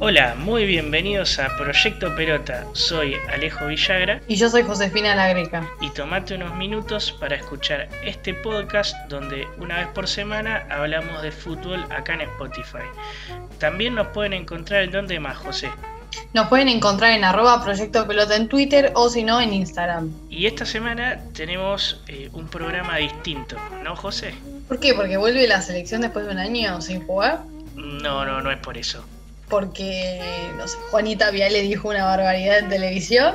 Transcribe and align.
Hola, 0.00 0.34
muy 0.36 0.66
bienvenidos 0.66 1.38
a 1.38 1.56
Proyecto 1.56 2.14
Pelota. 2.14 2.66
Soy 2.74 3.14
Alejo 3.32 3.66
Villagra. 3.68 4.20
Y 4.28 4.36
yo 4.36 4.50
soy 4.50 4.62
Josefina 4.62 5.14
La 5.14 5.30
Greca. 5.30 5.66
Y 5.80 5.88
tomate 5.90 6.34
unos 6.34 6.54
minutos 6.56 7.12
para 7.12 7.36
escuchar 7.36 7.88
este 8.04 8.34
podcast 8.34 8.94
donde 9.08 9.46
una 9.56 9.78
vez 9.78 9.88
por 9.88 10.06
semana 10.06 10.66
hablamos 10.68 11.22
de 11.22 11.32
fútbol 11.32 11.82
acá 11.90 12.12
en 12.12 12.20
Spotify. 12.22 12.84
También 13.58 13.94
nos 13.94 14.08
pueden 14.08 14.34
encontrar 14.34 14.82
en 14.82 14.90
donde 14.90 15.18
más, 15.18 15.38
José. 15.38 15.70
Nos 16.34 16.48
pueden 16.48 16.68
encontrar 16.68 17.12
en 17.12 17.24
arroba 17.24 17.62
Proyecto 17.62 18.06
Pelota 18.06 18.36
en 18.36 18.48
Twitter 18.48 18.92
o 18.94 19.08
si 19.08 19.24
no 19.24 19.40
en 19.40 19.52
Instagram. 19.52 20.12
Y 20.30 20.46
esta 20.46 20.66
semana 20.66 21.20
tenemos 21.34 22.00
eh, 22.08 22.28
un 22.32 22.48
programa 22.48 22.96
distinto, 22.96 23.56
¿no, 23.82 23.96
José? 23.96 24.34
¿Por 24.68 24.80
qué? 24.80 24.94
¿Porque 24.94 25.16
vuelve 25.16 25.46
la 25.46 25.62
selección 25.62 26.02
después 26.02 26.26
de 26.26 26.32
un 26.32 26.38
año 26.38 26.80
sin 26.80 27.04
jugar? 27.06 27.40
No, 27.74 28.24
no, 28.24 28.40
no 28.40 28.50
es 28.50 28.58
por 28.58 28.76
eso 28.76 29.04
porque, 29.48 30.20
no 30.56 30.68
sé, 30.68 30.76
Juanita 30.90 31.30
Viale 31.30 31.62
dijo 31.62 31.88
una 31.88 32.04
barbaridad 32.04 32.58
en 32.58 32.68
televisión. 32.68 33.34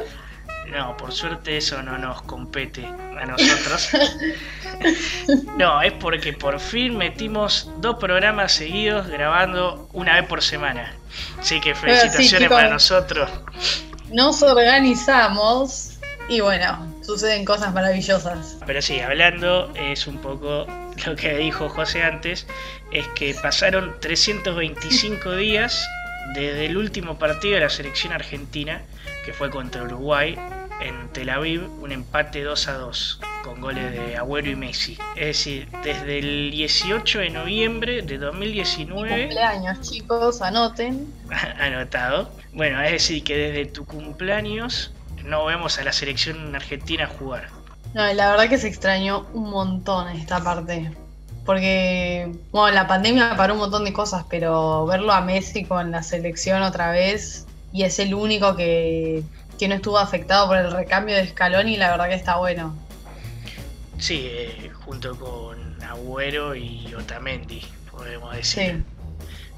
No, 0.69 0.95
por 0.97 1.11
suerte 1.11 1.57
eso 1.57 1.81
no 1.83 1.97
nos 1.97 2.21
compete 2.23 2.85
a 2.85 3.25
nosotros. 3.25 3.89
no, 5.57 5.81
es 5.81 5.93
porque 5.93 6.33
por 6.33 6.59
fin 6.59 6.97
metimos 6.97 7.69
dos 7.77 7.97
programas 7.97 8.53
seguidos 8.53 9.07
grabando 9.07 9.87
una 9.93 10.15
vez 10.15 10.27
por 10.27 10.41
semana. 10.41 10.93
Así 11.39 11.59
que 11.59 11.75
felicitaciones 11.75 12.49
para 12.49 12.69
nosotros. 12.69 13.29
Nos 14.11 14.41
organizamos 14.43 15.99
y 16.29 16.39
bueno, 16.39 16.93
suceden 17.01 17.45
cosas 17.45 17.73
maravillosas. 17.73 18.57
Pero 18.65 18.81
sí, 18.81 18.99
hablando 18.99 19.71
es 19.75 20.07
un 20.07 20.17
poco 20.17 20.65
lo 21.05 21.15
que 21.15 21.37
dijo 21.37 21.69
José 21.69 22.03
antes, 22.03 22.47
es 22.91 23.07
que 23.09 23.35
pasaron 23.41 23.95
325 23.99 25.31
días 25.35 25.85
desde 26.33 26.67
el 26.67 26.77
último 26.77 27.19
partido 27.19 27.55
de 27.55 27.61
la 27.61 27.69
selección 27.69 28.13
argentina, 28.13 28.81
que 29.25 29.33
fue 29.33 29.49
contra 29.49 29.83
Uruguay, 29.83 30.37
en 30.83 31.09
Tel 31.09 31.29
Aviv, 31.29 31.69
un 31.81 31.91
empate 31.91 32.43
2 32.43 32.67
a 32.67 32.73
2 32.73 33.19
con 33.43 33.61
goles 33.61 33.91
de 33.91 34.17
Agüero 34.17 34.49
y 34.49 34.55
Messi. 34.55 34.97
Es 35.15 35.25
decir, 35.27 35.67
desde 35.83 36.19
el 36.19 36.51
18 36.51 37.19
de 37.19 37.29
noviembre 37.29 38.01
de 38.01 38.17
2019. 38.17 39.21
cumpleaños, 39.21 39.81
chicos, 39.81 40.41
anoten. 40.41 41.07
Anotado. 41.59 42.29
Bueno, 42.53 42.81
es 42.81 42.91
decir, 42.91 43.23
que 43.23 43.37
desde 43.37 43.65
tu 43.65 43.85
cumpleaños 43.85 44.91
no 45.23 45.45
vemos 45.45 45.79
a 45.79 45.83
la 45.83 45.91
selección 45.91 46.55
argentina 46.55 47.07
jugar. 47.07 47.49
No, 47.93 48.11
la 48.13 48.31
verdad 48.31 48.49
que 48.49 48.57
se 48.57 48.67
extrañó 48.67 49.27
un 49.33 49.49
montón 49.49 50.07
esta 50.09 50.43
parte. 50.43 50.91
Porque, 51.45 52.31
bueno, 52.51 52.73
la 52.73 52.87
pandemia 52.87 53.35
paró 53.35 53.53
un 53.53 53.59
montón 53.59 53.83
de 53.83 53.91
cosas, 53.91 54.25
pero 54.29 54.85
verlo 54.85 55.11
a 55.11 55.21
Messi 55.21 55.65
con 55.65 55.91
la 55.91 56.01
selección 56.01 56.61
otra 56.61 56.91
vez 56.91 57.45
y 57.73 57.83
es 57.83 57.99
el 57.99 58.13
único 58.13 58.55
que, 58.55 59.23
no 59.67 59.75
estuvo 59.75 59.97
afectado 59.97 60.47
por 60.47 60.57
el 60.57 60.71
recambio 60.71 61.15
de 61.15 61.27
Scaloni, 61.27 61.77
la 61.77 61.91
verdad 61.91 62.09
que 62.09 62.15
está 62.15 62.37
bueno. 62.37 62.75
Sí, 63.97 64.27
eh, 64.29 64.71
junto 64.73 65.17
con 65.17 65.81
Agüero 65.83 66.55
y 66.55 66.93
Otamendi, 66.93 67.61
podemos 67.89 68.35
decir. 68.35 68.83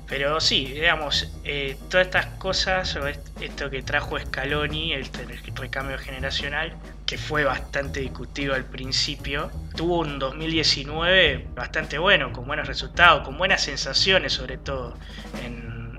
Pero 0.07 0.39
sí, 0.39 0.65
digamos, 0.65 1.31
eh, 1.43 1.77
todas 1.89 2.05
estas 2.05 2.27
cosas, 2.37 2.95
o 2.95 3.07
esto 3.07 3.71
que 3.71 3.81
trajo 3.81 4.19
Scaloni, 4.19 4.93
el, 4.93 5.09
el 5.19 5.55
recambio 5.55 5.97
generacional, 5.97 6.73
que 7.07 7.17
fue 7.17 7.43
bastante 7.43 8.01
discutido 8.01 8.53
al 8.53 8.65
principio, 8.65 9.49
tuvo 9.75 9.99
un 9.99 10.19
2019 10.19 11.47
bastante 11.55 11.97
bueno, 11.97 12.31
con 12.33 12.45
buenos 12.45 12.67
resultados, 12.67 13.23
con 13.23 13.37
buenas 13.37 13.63
sensaciones 13.63 14.33
sobre 14.33 14.57
todo, 14.57 14.95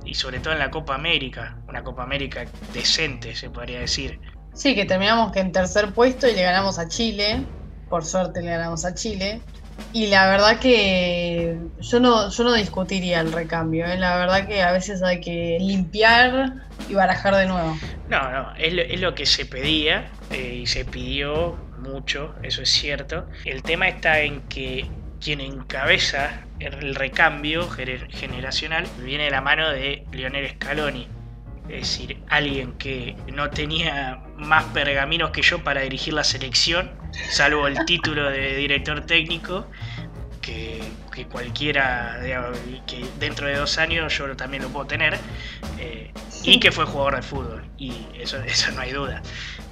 y 0.06 0.14
sobre 0.14 0.40
todo 0.40 0.52
en 0.52 0.60
la 0.60 0.70
Copa 0.70 0.94
América, 0.94 1.56
una 1.68 1.82
Copa 1.82 2.02
América 2.02 2.44
decente 2.72 3.34
se 3.34 3.50
podría 3.50 3.80
decir. 3.80 4.20
Sí, 4.54 4.74
que 4.74 4.86
terminamos 4.86 5.32
que 5.32 5.40
en 5.40 5.52
tercer 5.52 5.92
puesto 5.92 6.26
y 6.28 6.34
le 6.34 6.42
ganamos 6.42 6.78
a 6.78 6.88
Chile, 6.88 7.44
por 7.90 8.04
suerte 8.04 8.40
le 8.40 8.50
ganamos 8.50 8.84
a 8.84 8.94
Chile, 8.94 9.42
y 9.92 10.06
la 10.06 10.28
verdad 10.28 10.58
que 10.58 11.58
yo 11.80 12.00
no, 12.00 12.30
yo 12.30 12.44
no 12.44 12.54
discutiría 12.54 13.20
el 13.20 13.32
recambio, 13.32 13.86
¿eh? 13.86 13.98
la 13.98 14.16
verdad 14.16 14.46
que 14.46 14.62
a 14.62 14.72
veces 14.72 15.02
hay 15.02 15.20
que 15.20 15.58
limpiar 15.60 16.54
y 16.88 16.94
barajar 16.94 17.34
de 17.36 17.46
nuevo. 17.46 17.76
No, 18.08 18.30
no, 18.30 18.54
es 18.56 19.00
lo, 19.00 19.14
que 19.14 19.26
se 19.26 19.44
pedía 19.44 20.10
eh, 20.30 20.60
y 20.62 20.66
se 20.66 20.84
pidió 20.84 21.56
mucho, 21.78 22.34
eso 22.42 22.62
es 22.62 22.70
cierto. 22.70 23.26
El 23.44 23.62
tema 23.62 23.88
está 23.88 24.20
en 24.20 24.42
que 24.42 24.88
quien 25.20 25.40
encabeza 25.40 26.42
el 26.58 26.94
recambio 26.94 27.68
generacional 27.68 28.86
viene 28.98 29.24
de 29.24 29.30
la 29.30 29.40
mano 29.40 29.70
de 29.70 30.04
Lionel 30.12 30.50
Scaloni. 30.50 31.08
Es 31.68 31.80
decir, 31.80 32.18
alguien 32.28 32.74
que 32.74 33.16
no 33.32 33.50
tenía 33.50 34.22
más 34.36 34.64
pergaminos 34.66 35.30
que 35.30 35.42
yo 35.42 35.64
para 35.64 35.80
dirigir 35.80 36.14
la 36.14 36.22
selección, 36.22 36.92
salvo 37.30 37.66
el 37.66 37.84
título 37.86 38.30
de 38.30 38.56
director 38.56 39.00
técnico, 39.04 39.66
que, 40.40 41.26
cualquiera, 41.32 42.20
que 42.86 43.04
dentro 43.18 43.48
de 43.48 43.56
dos 43.56 43.78
años 43.78 44.16
yo 44.16 44.36
también 44.36 44.62
lo 44.62 44.68
puedo 44.68 44.86
tener, 44.86 45.18
eh, 45.80 46.12
y 46.44 46.60
que 46.60 46.70
fue 46.70 46.84
jugador 46.84 47.16
de 47.16 47.22
fútbol, 47.22 47.64
y 47.78 47.92
eso, 48.14 48.36
eso 48.42 48.70
no 48.72 48.82
hay 48.82 48.92
duda. 48.92 49.22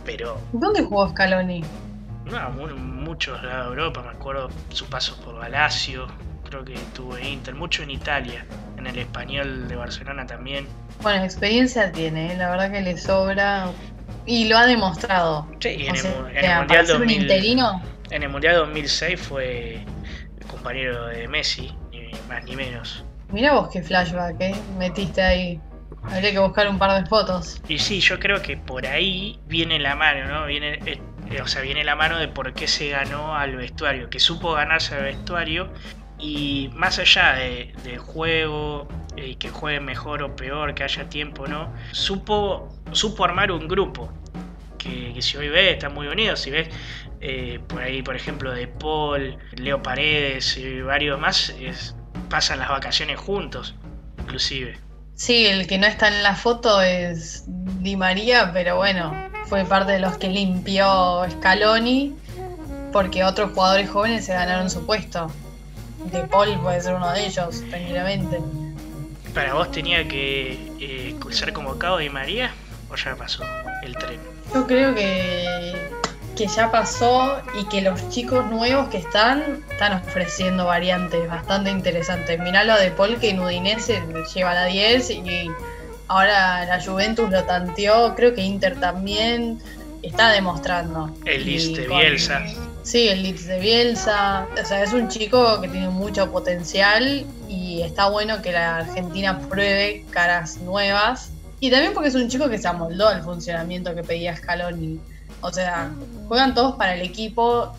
Pero, 0.05 0.41
¿Dónde 0.53 0.83
jugó 0.83 1.09
Scaloni? 1.11 1.63
No, 2.25 2.51
muchos 2.51 3.41
de 3.43 3.51
Europa, 3.51 4.03
me 4.03 4.11
acuerdo 4.11 4.51
su 4.71 4.87
paso 4.87 5.17
por 5.23 5.39
Galacio, 5.39 6.07
creo 6.49 6.65
que 6.65 6.75
estuvo 6.75 7.17
en 7.17 7.27
Inter, 7.27 7.55
mucho 7.55 7.83
en 7.83 7.91
Italia, 7.91 8.47
en 8.79 8.87
el 8.87 8.99
español 8.99 9.69
de 9.69 9.77
Barcelona 9.77 10.27
también. 10.27 10.67
Bueno, 11.03 11.25
experiencia 11.25 11.93
tiene, 11.93 12.33
¿eh? 12.33 12.37
la 12.37 12.51
verdad 12.51 12.71
que 12.73 12.81
le 12.81 12.97
sobra 12.97 13.67
y 14.27 14.49
lo 14.49 14.57
ha 14.57 14.67
demostrado. 14.67 15.47
Sí, 15.61 15.87
en, 15.87 15.97
el, 15.97 16.57
Mundial 16.59 16.87
2000, 16.87 17.31
En 18.11 18.23
el 18.23 18.29
Mundial 18.29 18.57
2006 18.57 19.21
fue 19.21 19.85
compañero 20.47 21.07
de 21.07 21.29
Messi, 21.29 21.75
ni 21.91 22.11
más 22.29 22.45
ni 22.45 22.57
menos. 22.57 23.05
Mira 23.31 23.53
vos 23.53 23.69
qué 23.73 23.83
flashback, 23.83 24.41
¿eh? 24.41 24.55
Metiste 24.79 25.23
ahí. 25.23 25.61
Habría 26.05 26.33
que 26.33 26.39
buscar 26.39 26.69
un 26.69 26.79
par 26.79 27.03
de 27.03 27.09
fotos. 27.09 27.61
Y 27.69 27.79
sí, 27.79 28.01
yo 28.01 28.19
creo 28.19 28.41
que 28.41 28.57
por 28.57 28.87
ahí 28.87 29.39
viene 29.47 29.79
la 29.79 29.95
mano, 29.95 30.27
¿no? 30.27 30.47
Viene, 30.47 30.79
eh, 31.31 31.41
o 31.43 31.47
sea, 31.47 31.63
viene 31.63 31.85
la 31.85 31.97
mano 31.97 32.19
de 32.19 32.29
por 32.29 32.53
qué 32.55 32.67
se 32.69 32.91
ganó 32.91 33.37
al 33.37 33.57
vestuario, 33.57 34.11
que 34.11 34.19
supo 34.19 34.53
ganarse 34.53 34.95
al 34.95 35.05
vestuario 35.05 35.71
y 36.19 36.71
más 36.75 36.99
allá 36.99 37.35
de, 37.35 37.99
juego, 37.99 38.89
eh, 39.17 39.37
que 39.37 39.51
juegue 39.51 39.81
mejor 39.81 40.23
o 40.23 40.37
peor, 40.37 40.75
que 40.75 40.85
haya 40.85 41.09
tiempo 41.09 41.47
no, 41.47 41.73
supo, 41.93 42.75
supo 42.93 43.25
armar 43.25 43.53
un 43.53 43.69
grupo. 43.69 44.13
Que, 44.79 45.17
si 45.21 45.37
hoy 45.39 45.49
ves, 45.49 45.75
está 45.75 45.89
muy 45.89 46.07
unido. 46.09 46.37
Si 46.37 46.51
ves 46.51 46.69
eh, 47.21 47.59
por 47.69 47.83
ahí, 47.83 48.03
por 48.03 48.17
ejemplo, 48.17 48.53
de 48.53 48.69
Paul, 48.69 49.39
Leo 49.57 49.83
Paredes 49.83 50.59
y 50.59 50.83
varios 50.83 51.19
más, 51.19 51.55
pasan 52.29 52.59
las 52.59 52.69
vacaciones 52.69 53.19
juntos, 53.19 53.75
inclusive. 54.19 54.79
Sí, 55.15 55.47
el 55.47 55.67
que 55.67 55.79
no 55.79 55.87
está 55.87 56.09
en 56.09 56.23
la 56.23 56.35
foto 56.35 56.83
es 56.83 57.45
Di 57.47 57.97
María, 57.97 58.51
pero 58.53 58.77
bueno, 58.77 59.15
fue 59.47 59.65
parte 59.65 59.93
de 59.93 59.99
los 59.99 60.19
que 60.19 60.29
limpió 60.29 61.25
Scaloni, 61.31 62.15
porque 62.93 63.25
otros 63.25 63.53
jugadores 63.53 63.91
jóvenes 63.91 64.25
se 64.25 64.35
ganaron 64.35 64.71
su 64.71 64.85
puesto. 64.87 65.31
De 66.13 66.21
Paul 66.25 66.59
puede 66.61 66.81
ser 66.81 66.95
uno 66.95 67.11
de 67.13 67.27
ellos, 67.27 67.63
tranquilamente. 67.71 68.41
¿Para 69.35 69.55
vos 69.55 69.71
tenía 69.71 70.07
que 70.07 70.53
eh, 70.79 71.17
ser 71.31 71.53
convocado 71.53 71.99
Di 71.99 72.09
María 72.09 72.53
o 72.91 72.95
ya 72.95 73.17
pasó 73.17 73.43
el 73.83 73.97
tren? 73.97 74.21
Yo 74.53 74.67
creo 74.67 74.95
que, 74.95 75.91
que 76.37 76.47
ya 76.47 76.71
pasó 76.71 77.41
y 77.59 77.65
que 77.65 77.81
los 77.81 78.09
chicos 78.11 78.47
nuevos 78.47 78.89
que 78.91 78.99
están 78.99 79.65
están 79.71 79.95
ofreciendo 79.95 80.67
variantes 80.67 81.29
bastante 81.29 81.71
interesantes. 81.71 82.39
Mirá 82.39 82.65
lo 82.65 82.79
de 82.79 82.91
Paul 82.93 83.19
que 83.19 83.31
en 83.31 83.41
Udinese 83.41 84.03
lleva 84.35 84.55
la 84.55 84.67
10 84.67 85.11
y 85.11 85.51
ahora 86.09 86.65
la 86.67 86.83
Juventus 86.83 87.31
lo 87.31 87.45
tanteó, 87.45 88.15
creo 88.15 88.35
que 88.35 88.43
Inter 88.43 88.79
también 88.79 89.59
está 90.03 90.31
demostrando. 90.31 91.15
El 91.25 91.47
Leeds 91.47 91.77
de 91.77 91.89
Bielsa. 91.89 92.43
Sí, 92.83 93.09
el 93.09 93.23
Leeds 93.23 93.47
de 93.47 93.59
Bielsa. 93.59 94.47
O 94.61 94.67
sea, 94.67 94.83
es 94.83 94.93
un 94.93 95.09
chico 95.09 95.61
que 95.61 95.69
tiene 95.69 95.89
mucho 95.89 96.31
potencial 96.31 97.25
y 97.49 97.83
está 97.83 98.09
bueno 98.09 98.43
que 98.43 98.53
la 98.53 98.79
Argentina 98.79 99.41
pruebe 99.49 100.05
caras 100.11 100.59
nuevas. 100.59 101.31
Y 101.61 101.71
también 101.71 101.95
porque 101.95 102.11
es 102.11 102.15
un 102.15 102.29
chico 102.29 102.49
que 102.49 102.59
se 102.59 102.69
amoldó 102.69 103.09
al 103.09 103.23
funcionamiento 103.23 103.95
que 103.95 104.03
pedía 104.03 104.37
Scaloni. 104.37 105.01
O 105.41 105.51
sea, 105.51 105.91
juegan 106.29 106.55
todos 106.55 106.77
para 106.77 106.95
el 106.95 107.03
equipo 107.03 107.73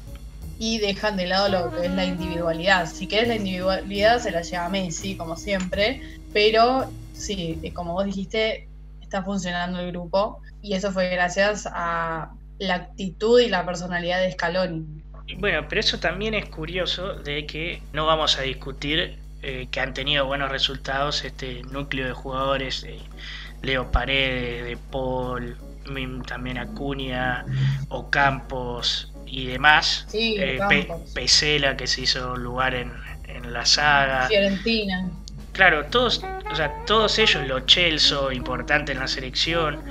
y 0.57 0.79
dejan 0.79 1.17
de 1.17 1.27
lado 1.27 1.49
lo 1.49 1.75
que 1.75 1.85
es 1.85 1.91
la 1.91 2.05
individualidad. 2.05 2.89
Si 2.91 3.07
querés 3.07 3.27
la 3.27 3.35
individualidad 3.35 4.19
se 4.19 4.31
la 4.31 4.41
lleva 4.41 4.69
Messi, 4.69 5.15
como 5.15 5.35
siempre, 5.35 6.01
pero 6.33 6.89
sí, 7.15 7.71
como 7.73 7.93
vos 7.93 8.05
dijiste, 8.05 8.67
está 9.01 9.23
funcionando 9.23 9.79
el 9.79 9.91
grupo. 9.91 10.41
Y 10.61 10.73
eso 10.73 10.91
fue 10.91 11.09
gracias 11.09 11.67
a 11.71 12.31
la 12.59 12.75
actitud 12.75 13.39
y 13.39 13.49
la 13.49 13.65
personalidad 13.65 14.19
de 14.21 14.31
Scaloni. 14.31 14.85
Bueno, 15.37 15.65
pero 15.67 15.81
eso 15.81 15.99
también 15.99 16.33
es 16.33 16.49
curioso 16.49 17.15
de 17.15 17.45
que 17.45 17.81
no 17.93 18.05
vamos 18.05 18.37
a 18.37 18.43
discutir 18.43 19.17
eh, 19.41 19.67
que 19.71 19.79
han 19.79 19.93
tenido 19.93 20.25
buenos 20.25 20.51
resultados 20.51 21.23
este 21.23 21.61
núcleo 21.63 22.07
de 22.07 22.13
jugadores, 22.13 22.83
de 22.83 22.99
Leo 23.61 23.91
Paredes, 23.91 24.65
de 24.65 24.77
Paul, 24.91 25.57
también 26.27 26.57
Acuña, 26.57 27.45
Ocampos 27.89 29.11
y 29.25 29.47
demás. 29.47 30.05
Sí, 30.07 30.35
eh, 30.39 30.59
Pesela 31.13 31.75
que 31.77 31.87
se 31.87 32.01
hizo 32.01 32.35
lugar 32.37 32.75
en, 32.75 32.91
en 33.27 33.53
la 33.53 33.65
saga. 33.65 34.27
Fiorentina. 34.27 35.09
Claro, 35.55 35.85
todos, 35.85 36.21
o 36.51 36.55
sea, 36.55 36.83
todos 36.85 37.17
ellos, 37.17 37.47
los 37.47 37.65
Chelso, 37.65 38.29
importante 38.33 38.91
en 38.91 38.99
la 38.99 39.07
selección, 39.07 39.81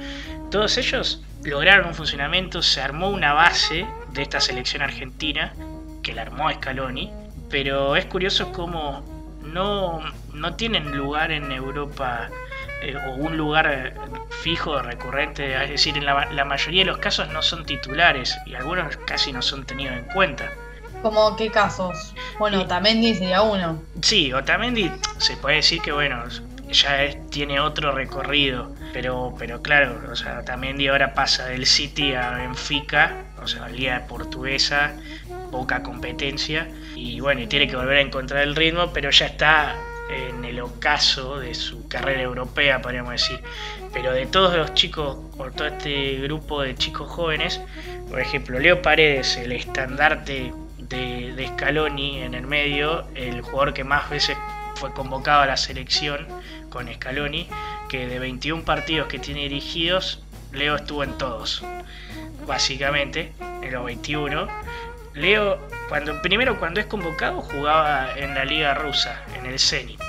todos 0.51 0.77
ellos 0.77 1.23
lograron 1.43 1.87
un 1.87 1.95
funcionamiento, 1.95 2.61
se 2.61 2.83
armó 2.83 3.09
una 3.09 3.33
base 3.33 3.87
de 4.13 4.21
esta 4.21 4.41
selección 4.41 4.83
argentina, 4.83 5.55
que 6.03 6.13
la 6.13 6.21
armó 6.21 6.53
Scaloni, 6.53 7.11
pero 7.49 7.97
es 7.97 8.05
curioso 8.05 8.53
cómo 8.53 9.41
no, 9.43 10.01
no 10.35 10.55
tienen 10.55 10.99
lugar 10.99 11.33
en 11.33 11.51
Europa 11.51 12.29
eh, 12.83 12.95
o 13.09 13.15
un 13.15 13.39
lugar 13.39 13.67
eh, 13.67 13.95
fijo, 14.43 14.83
recurrente, 14.83 15.65
es 15.65 15.71
decir, 15.71 15.97
en 15.97 16.05
la, 16.05 16.31
la, 16.31 16.45
mayoría 16.45 16.83
de 16.83 16.91
los 16.91 16.99
casos 16.99 17.31
no 17.31 17.41
son 17.41 17.65
titulares 17.65 18.37
y 18.45 18.55
algunos 18.55 18.99
casi 19.07 19.33
no 19.33 19.41
son 19.41 19.65
tenidos 19.65 19.97
en 19.97 20.05
cuenta. 20.13 20.53
¿Cómo 21.05 21.37
qué 21.37 21.51
casos? 21.51 22.15
Bueno, 22.39 22.62
Otamendi 22.62 23.15
sería 23.15 23.43
uno. 23.43 23.79
Sí, 24.01 24.33
Otamendi 24.33 24.91
se 25.19 25.37
puede 25.37 25.56
decir 25.56 25.83
que 25.83 25.93
bueno, 25.93 26.25
ya 26.71 27.11
tiene 27.29 27.61
otro 27.61 27.93
recorrido, 27.93 28.75
pero, 28.95 29.35
pero 29.39 29.61
claro, 29.61 30.01
o 30.11 30.17
sea, 30.17 30.39
Otamendi 30.41 30.89
ahora 30.89 31.12
pasa 31.12 31.45
del 31.45 31.67
City 31.67 32.15
a 32.15 32.31
Benfica, 32.31 33.23
o 33.43 33.47
sea, 33.47 33.69
Liga 33.69 34.06
Portuguesa, 34.09 34.95
poca 35.51 35.83
competencia, 35.83 36.69
y 36.97 37.21
bueno, 37.21 37.43
y 37.43 37.49
tiene 37.49 37.69
que 37.69 37.77
volver 37.77 37.99
a 37.99 38.01
encontrar 38.01 38.43
el 38.43 38.56
ritmo, 38.56 38.91
pero 38.95 39.11
ya 39.11 39.27
está 39.27 39.77
en 40.09 40.43
el 40.43 40.59
ocaso 40.59 41.39
de 41.39 41.55
su 41.55 41.87
carrera 41.87 42.23
europea, 42.23 42.81
podríamos 42.81 43.12
decir. 43.12 43.41
Pero 43.93 44.11
de 44.12 44.25
todos 44.25 44.56
los 44.56 44.73
chicos, 44.73 45.19
por 45.37 45.53
todo 45.53 45.67
este 45.69 46.17
grupo 46.21 46.62
de 46.62 46.75
chicos 46.75 47.11
jóvenes, 47.11 47.61
por 48.09 48.21
ejemplo, 48.21 48.59
Leo 48.59 48.81
Paredes, 48.81 49.37
el 49.37 49.53
estandarte 49.53 50.51
de, 50.89 51.51
Scaloni 51.55 52.23
en 52.23 52.35
el 52.35 52.47
medio, 52.47 53.07
el 53.15 53.43
jugador 53.43 53.75
que 53.75 53.85
más 53.85 54.09
veces 54.11 54.37
fue 54.77 54.93
convocado 54.93 55.43
a 55.43 55.47
la 55.47 55.57
selección 55.57 56.27
con 56.71 56.93
Scaloni, 56.93 57.49
que 57.89 58.07
de 58.07 58.19
21 58.19 58.65
partidos 58.65 59.09
que 59.09 59.19
tiene 59.19 59.43
dirigidos, 59.43 60.23
Leo 60.53 60.77
estuvo 60.77 61.03
en 61.03 61.17
todos, 61.19 61.65
básicamente, 62.47 63.33
en 63.63 63.73
los 63.73 63.85
21. 63.85 64.49
Leo, 65.15 65.59
cuando, 65.89 66.21
primero 66.23 66.59
cuando 66.59 66.81
es 66.81 66.87
convocado, 66.87 67.41
jugaba 67.41 68.17
en 68.17 68.35
la 68.35 68.45
liga 68.45 68.75
rusa, 68.75 69.23
en 69.37 69.47
el 69.47 69.59
Zenit. 69.59 70.01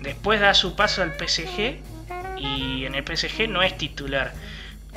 Después 0.00 0.40
da 0.40 0.54
su 0.54 0.76
paso 0.76 1.02
al 1.02 1.12
PSG 1.12 1.78
y 2.36 2.84
en 2.84 2.94
el 2.94 3.04
PSG 3.04 3.48
no 3.48 3.62
es 3.62 3.76
titular. 3.76 4.32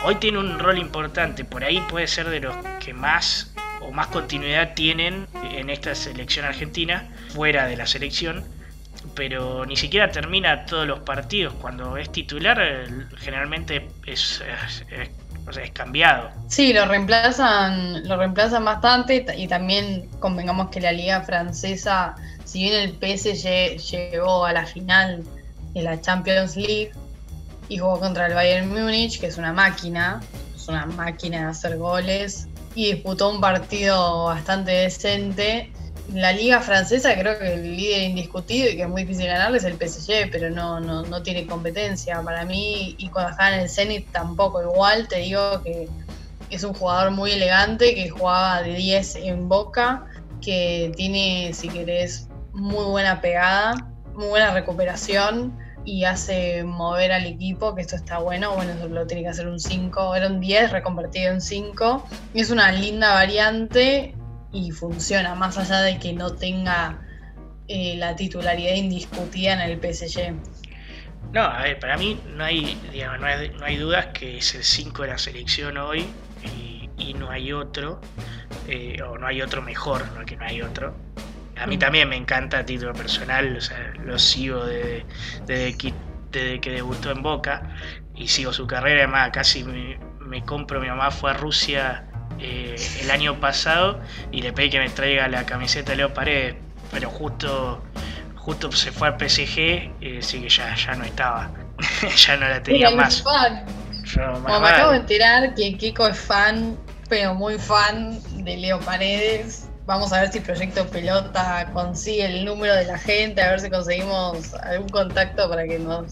Hoy 0.04 0.16
tiene 0.16 0.38
un 0.38 0.60
rol 0.60 0.78
importante, 0.78 1.44
por 1.44 1.64
ahí 1.64 1.84
puede 1.90 2.08
ser 2.08 2.30
de 2.30 2.40
los 2.42 2.56
que 2.80 2.94
más 2.94 3.54
o 3.82 3.92
más 3.92 4.08
continuidad 4.08 4.74
tienen 4.74 5.28
en 5.52 5.70
esta 5.70 5.96
selección 5.96 6.46
argentina, 6.46 7.10
fuera 7.30 7.68
de 7.68 7.78
la 7.78 7.86
selección, 7.86 8.46
pero 9.16 9.66
ni 9.66 9.76
siquiera 9.76 10.12
termina 10.12 10.66
todos 10.66 10.88
los 10.88 11.00
partidos. 11.00 11.54
Cuando 11.56 11.98
es 11.98 12.12
titular, 12.12 12.60
generalmente 13.18 13.88
es, 14.06 14.44
es, 14.90 15.72
cambiado. 15.74 16.30
Sí, 16.50 16.74
lo 16.74 16.86
reemplazan, 16.86 18.08
lo 18.08 18.18
reemplazan 18.18 18.66
bastante 18.66 19.26
y 19.38 19.48
también 19.48 20.10
convengamos 20.20 20.70
que 20.70 20.82
la 20.82 20.92
liga 20.92 21.22
francesa, 21.22 22.16
si 22.44 22.64
bien 22.64 22.74
el 22.74 22.92
PSG 22.92 23.78
llegó 23.78 24.46
a 24.46 24.52
la 24.52 24.66
final 24.66 25.24
de 25.74 25.84
la 25.84 26.02
Champions 26.02 26.58
League 26.58 26.92
y 27.70 27.78
jugó 27.78 28.00
contra 28.00 28.28
el 28.28 28.34
Bayern 28.34 28.70
Múnich, 28.70 29.20
que 29.20 29.28
es 29.28 29.38
una 29.38 29.54
máquina, 29.54 30.20
es 30.56 30.68
una 30.68 30.86
máquina 30.86 31.40
de 31.40 31.46
hacer 31.46 31.78
goles, 31.78 32.50
y 32.78 32.94
disputó 32.94 33.32
un 33.32 33.42
partido 33.42 34.26
bastante 34.26 34.70
decente. 34.70 35.74
La 36.14 36.32
liga 36.32 36.62
francesa 36.62 37.16
creo 37.18 37.40
que 37.40 37.56
el 37.56 37.76
líder 37.76 38.04
indiscutido 38.04 38.70
y 38.70 38.76
que 38.76 38.84
es 38.84 38.88
muy 38.88 39.02
difícil 39.02 39.26
ganarle 39.26 39.58
es 39.58 39.64
el 39.64 39.74
PSG, 39.74 40.30
pero 40.32 40.52
no, 40.52 40.80
no, 40.80 41.02
no 41.02 41.24
tiene 41.24 41.48
competencia. 41.48 42.22
Para 42.22 42.46
mí, 42.46 42.96
y 43.00 43.10
cuando 43.10 43.32
estaba 43.32 43.56
en 43.56 43.62
el 43.62 43.70
Zenit 43.70 44.12
tampoco 44.12 44.62
igual, 44.62 45.08
te 45.08 45.18
digo 45.18 45.64
que 45.64 45.90
es 46.52 46.64
un 46.64 46.76
jugador 46.76 47.10
muy 47.10 47.32
elegante, 47.32 47.96
que 47.96 48.10
jugaba 48.10 48.62
de 48.62 48.76
10 48.76 49.16
en 49.16 49.50
boca, 49.50 50.06
que 50.40 50.92
tiene, 50.96 51.54
si 51.56 51.70
querés, 51.70 52.28
muy 52.54 52.86
buena 52.86 53.22
pegada, 53.22 53.74
muy 54.14 54.28
buena 54.28 54.54
recuperación 54.54 55.52
y 55.88 56.04
hace 56.04 56.66
mover 56.66 57.14
al 57.14 57.26
equipo, 57.26 57.74
que 57.74 57.82
esto 57.82 57.96
está 57.96 58.18
bueno, 58.18 58.54
bueno, 58.54 58.74
eso 58.74 58.90
lo 58.90 59.08
tiene 59.08 59.24
que 59.24 59.30
hacer 59.30 59.48
un 59.48 59.58
5, 59.58 60.16
era 60.16 60.28
un 60.28 60.42
10 60.42 60.74
reconvertido 60.74 61.32
en 61.32 61.40
5, 61.40 62.06
y 62.34 62.42
es 62.42 62.52
una 62.52 62.74
linda 62.74 63.14
variante 63.14 64.14
y 64.52 64.72
funciona, 64.72 65.34
más 65.34 65.58
allá 65.58 65.80
de 65.80 65.98
que 65.98 66.12
no 66.12 66.34
tenga 66.34 67.00
eh, 67.70 67.96
la 67.96 68.18
titularidad 68.18 68.76
indiscutida 68.76 69.54
en 69.54 69.62
el 69.62 69.80
PSG. 69.80 70.34
No, 71.32 71.44
a 71.44 71.64
ver, 71.64 71.80
para 71.80 71.96
mí 71.96 72.20
no 72.36 72.44
hay, 72.44 72.78
digamos, 72.92 73.22
no 73.22 73.28
hay, 73.28 73.50
no 73.52 73.66
hay 73.66 73.78
dudas 73.78 74.08
que 74.08 74.40
es 74.40 74.56
el 74.56 74.66
5 74.66 75.04
de 75.04 75.08
la 75.08 75.18
selección 75.18 75.78
hoy 75.78 76.06
y, 76.98 77.14
no 77.14 77.32
hay 77.32 77.54
otro, 77.54 78.02
eh, 78.68 79.02
o 79.02 79.18
no 79.18 79.26
hay 79.26 79.42
otro 79.42 79.62
mejor, 79.62 80.06
no 80.12 80.26
que 80.26 80.36
no 80.36 80.44
hay 80.44 80.62
otro. 80.62 80.94
A 81.60 81.68
mí 81.68 81.78
mm. 81.78 81.80
también 81.80 82.10
me 82.10 82.16
encanta 82.16 82.60
a 82.60 82.66
título 82.66 82.94
personal, 82.94 83.58
o 83.58 83.62
sea, 83.62 83.94
lo 84.04 84.18
sigo 84.20 84.66
desde, 84.66 85.06
desde, 85.46 85.78
que, 85.78 85.94
que 86.60 86.72
debutó 86.72 87.12
en 87.12 87.22
Boca 87.22 87.76
y 88.16 88.28
sigo 88.28 88.54
su 88.54 88.68
carrera, 88.68 89.04
además 89.04 89.32
casi 89.32 89.64
me, 89.64 90.00
me 90.20 90.44
compro, 90.44 90.80
mi 90.80 90.88
mamá 90.88 91.12
fue 91.12 91.32
a 91.32 91.34
Rusia 91.34 92.08
eh, 92.40 92.76
el 93.02 93.12
año 93.12 93.40
pasado 93.40 94.00
y 94.32 94.42
le 94.42 94.54
pedí 94.54 94.70
que 94.70 94.80
me 94.80 94.90
traiga 94.90 95.28
la 95.28 95.46
camiseta 95.46 95.92
de 95.92 95.98
Leo 95.98 96.14
Paredes, 96.14 96.56
pero 96.92 97.10
justo, 97.10 97.84
justo 98.36 98.72
se 98.72 98.92
fue 98.92 99.08
al 99.08 99.18
PSG, 99.18 99.92
y 100.02 100.18
así 100.20 100.42
que 100.42 100.50
ya, 100.50 100.76
ya 100.76 100.96
no 100.96 101.04
estaba, 101.04 101.52
ya 102.16 102.38
no 102.38 102.48
la 102.48 102.62
tenía 102.62 102.92
más. 102.92 103.24
Como 103.24 104.60
me 104.60 104.70
acabo 104.70 104.92
de 104.92 104.98
enterar 104.98 105.54
que 105.56 105.78
Kiko 105.78 106.08
es 106.08 106.20
fan, 106.20 106.78
pero 107.10 107.34
muy 107.34 107.58
fan 107.58 108.20
de 108.44 108.58
Leo 108.58 108.80
Paredes. 108.80 109.67
Vamos 109.88 110.12
a 110.12 110.20
ver 110.20 110.30
si 110.34 110.42
Proyecto 110.42 110.86
Pelota 110.88 111.70
consigue 111.72 112.26
el 112.26 112.44
número 112.44 112.76
de 112.76 112.84
la 112.84 112.98
gente, 112.98 113.42
a 113.42 113.52
ver 113.52 113.62
si 113.62 113.70
conseguimos 113.70 114.54
algún 114.56 114.90
contacto 114.90 115.50
para 115.50 115.66
que 115.66 115.80
nos 115.80 116.12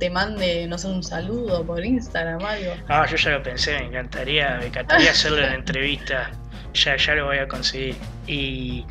te 0.00 0.10
mande, 0.10 0.66
no 0.66 0.76
sé, 0.76 0.88
un 0.88 1.04
saludo 1.04 1.64
por 1.64 1.84
Instagram, 1.84 2.44
algo. 2.44 2.72
Ah, 2.88 3.06
yo 3.08 3.16
ya 3.16 3.30
lo 3.30 3.40
pensé, 3.44 3.78
me 3.78 3.86
encantaría, 3.86 4.56
me 4.58 4.66
encantaría 4.66 5.10
hacerle 5.12 5.44
una 5.44 5.54
entrevista. 5.54 6.32
Ya, 6.74 6.96
ya 6.96 7.14
lo 7.14 7.26
voy 7.26 7.38
a 7.38 7.46
conseguir. 7.46 7.94
Y, 8.26 8.84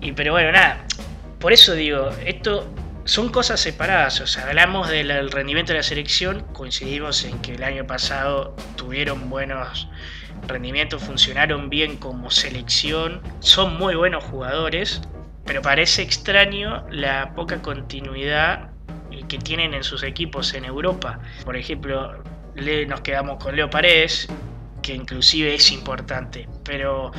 y, 0.00 0.12
pero 0.12 0.32
bueno, 0.32 0.52
nada, 0.52 0.82
por 1.38 1.52
eso 1.52 1.74
digo, 1.74 2.08
esto 2.24 2.66
son 3.04 3.28
cosas 3.28 3.60
separadas. 3.60 4.18
O 4.22 4.26
sea, 4.26 4.48
hablamos 4.48 4.88
del 4.88 5.30
rendimiento 5.30 5.74
de 5.74 5.80
la 5.80 5.82
selección, 5.82 6.40
coincidimos 6.54 7.22
en 7.26 7.38
que 7.40 7.56
el 7.56 7.62
año 7.62 7.86
pasado 7.86 8.56
tuvieron 8.76 9.28
buenos 9.28 9.88
rendimientos, 10.46 11.02
funcionaron 11.02 11.70
bien 11.70 11.96
como 11.96 12.30
selección, 12.30 13.20
son 13.40 13.76
muy 13.76 13.94
buenos 13.94 14.24
jugadores, 14.24 15.02
pero 15.44 15.62
parece 15.62 16.02
extraño 16.02 16.84
la 16.90 17.34
poca 17.34 17.60
continuidad 17.62 18.70
que 19.28 19.38
tienen 19.38 19.74
en 19.74 19.84
sus 19.84 20.02
equipos 20.02 20.54
en 20.54 20.64
Europa. 20.64 21.20
Por 21.44 21.56
ejemplo, 21.56 22.22
nos 22.86 23.00
quedamos 23.00 23.42
con 23.42 23.56
Leo 23.56 23.70
Paredes, 23.70 24.28
que 24.82 24.94
inclusive 24.94 25.54
es 25.54 25.70
importante, 25.72 26.48
pero 26.64 27.12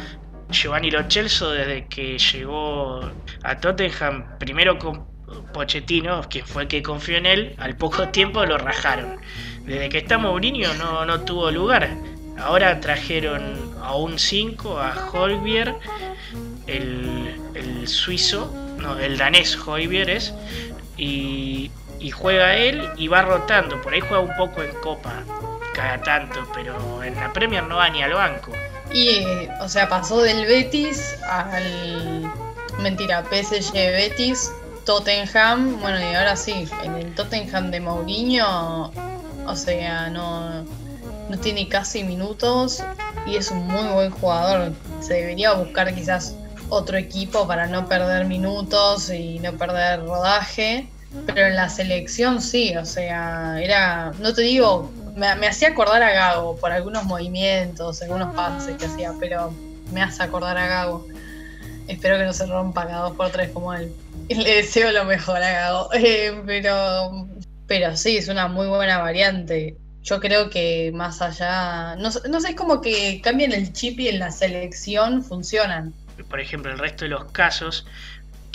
Giovanni 0.50 0.92
Lo 0.92 1.04
desde 1.04 1.88
que 1.90 2.18
llegó 2.18 3.12
a 3.44 3.60
Tottenham, 3.60 4.38
primero 4.38 4.78
con 4.78 5.06
Pochettino, 5.54 6.22
que 6.30 6.44
fue 6.44 6.64
el 6.64 6.68
que 6.68 6.84
confió 6.84 7.18
en 7.18 7.26
él, 7.26 7.56
al 7.58 7.76
poco 7.76 8.10
tiempo 8.10 8.46
lo 8.46 8.58
rajaron. 8.58 9.18
Desde 9.66 9.90
que 9.90 9.98
está 9.98 10.18
Mourinho 10.18 10.74
no, 10.76 11.06
no 11.06 11.22
tuvo 11.22 11.50
lugar. 11.50 11.90
Ahora 12.40 12.80
trajeron 12.80 13.76
a 13.82 13.96
un 13.96 14.20
5, 14.20 14.80
a 14.80 15.10
Holbier, 15.12 15.76
el, 16.68 17.36
el 17.54 17.88
suizo, 17.88 18.54
no, 18.78 19.00
el 19.00 19.18
danés 19.18 19.58
Holbier 19.58 20.10
es, 20.10 20.34
y 20.98 21.72
y 22.06 22.12
juega 22.12 22.56
él 22.56 22.88
y 22.98 23.08
va 23.08 23.24
rotando. 23.24 23.82
Por 23.82 23.94
ahí 23.94 24.00
juega 24.00 24.20
un 24.20 24.36
poco 24.38 24.62
en 24.62 24.72
Copa, 24.76 25.24
cada 25.74 26.02
tanto, 26.02 26.48
pero 26.54 27.04
en 27.04 27.16
la 27.16 27.34
Premier 27.34 27.64
no 27.64 27.78
va 27.78 27.90
ni 27.90 28.04
al 28.04 28.14
banco. 28.14 28.52
Y, 28.94 29.26
o 29.60 29.68
sea, 29.68 29.90
pasó 29.90 30.22
del 30.22 30.46
Betis 30.46 31.18
al. 31.28 32.32
Mentira, 32.80 33.24
PSG 33.24 33.74
Betis, 33.74 34.52
Tottenham. 34.86 35.80
Bueno, 35.82 36.00
y 36.00 36.14
ahora 36.14 36.36
sí, 36.36 36.68
en 36.84 36.96
el 36.96 37.16
Tottenham 37.16 37.72
de 37.72 37.80
Mourinho 37.80 38.92
O 39.48 39.56
sea, 39.56 40.10
no, 40.10 40.64
tiene 41.38 41.68
casi 41.68 42.04
minutos 42.04 42.84
y 43.26 43.36
es 43.36 43.52
un 43.52 43.68
muy 43.68 43.88
buen 43.94 44.12
jugador. 44.12 44.74
Se 45.02 45.16
debería 45.16 45.54
buscar 45.54 45.94
quizás 45.94 46.36
otro 46.70 46.98
equipo 46.98 47.48
para 47.48 47.68
no 47.68 47.88
perder 47.88 48.26
minutos 48.26 49.10
y 49.10 49.40
no 49.40 49.54
perder 49.54 50.02
rodaje. 50.06 50.90
Pero 51.28 51.48
en 51.48 51.56
la 51.56 51.70
selección 51.70 52.42
sí, 52.42 52.76
o 52.76 52.86
sea, 52.86 53.62
era, 53.62 54.12
no 54.20 54.34
te 54.34 54.42
digo, 54.42 54.92
me, 55.16 55.48
hacía 55.48 55.70
acordar 55.70 56.04
a 56.04 56.12
Gago 56.12 56.58
por 56.58 56.72
algunos 56.72 57.06
movimientos, 57.06 58.02
algunos 58.02 58.36
pases 58.36 58.76
que 58.78 58.86
hacía, 58.86 59.14
pero 59.20 59.54
me 59.94 60.02
hace 60.02 60.24
acordar 60.24 60.58
a 60.58 60.68
Gago. 60.68 61.08
Espero 61.88 62.18
que 62.18 62.26
no 62.26 62.34
se 62.34 62.46
rompa 62.48 62.86
cada 62.86 63.04
dos 63.04 63.16
por 63.16 63.30
tres 63.30 63.52
como 63.52 63.74
él. 63.74 63.94
Le 64.30 64.58
deseo 64.58 64.92
lo 64.92 65.06
mejor 65.06 65.38
a 65.38 65.52
Gago. 65.52 65.90
Eh, 65.94 66.42
pero, 66.46 67.28
pero 67.68 67.96
sí, 67.96 68.18
es 68.18 68.28
una 68.28 68.48
muy 68.48 68.68
buena 68.68 68.98
variante. 68.98 69.78
Yo 70.06 70.20
creo 70.20 70.52
que 70.52 70.92
más 70.94 71.22
allá, 71.22 71.96
no, 71.96 72.10
no 72.30 72.40
sé, 72.40 72.50
es 72.50 72.56
como 72.56 72.80
que 72.80 73.20
cambian 73.24 73.52
el 73.52 73.74
chip 73.74 74.00
y 74.00 74.08
en 74.08 74.20
la 74.20 74.32
selección 74.32 75.24
funcionan. 75.24 75.94
Por 76.30 76.40
ejemplo, 76.40 76.72
el 76.72 76.78
resto 76.78 77.06
de 77.06 77.10
los 77.10 77.26
casos, 77.32 77.86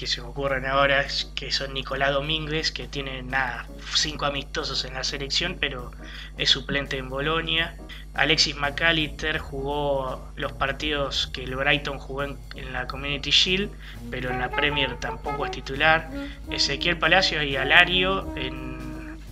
que 0.00 0.07
se 0.07 0.23
ocurren 0.23 0.64
ahora, 0.64 1.04
que 1.35 1.52
son 1.52 1.75
Nicolás 1.75 2.12
Domínguez, 2.12 2.73
que 2.73 2.88
tiene 2.88 3.23
nada, 3.23 3.66
cinco 3.95 4.25
amistosos 4.25 4.87
en 4.87 4.95
la 4.95 5.04
selección, 5.04 5.59
pero 5.61 5.90
es 6.38 6.49
suplente 6.49 6.97
en 6.97 7.11
Bolonia. 7.11 7.76
Alexis 8.14 8.57
McAllister 8.57 9.38
jugó 9.38 10.33
los 10.37 10.52
partidos 10.52 11.26
que 11.35 11.45
el 11.45 11.54
Brighton 11.54 11.99
jugó 11.99 12.23
en, 12.23 12.38
la 12.73 12.87
Community 12.87 13.30
Shield, 13.30 13.71
pero 14.11 14.30
en 14.30 14.38
la 14.38 14.49
Premier 14.49 14.99
tampoco 15.00 15.45
es 15.45 15.50
titular. 15.50 16.09
Ezequiel 16.50 16.97
Palacios 16.97 17.45
y 17.45 17.57
Alario 17.57 18.35
en, 18.37 18.69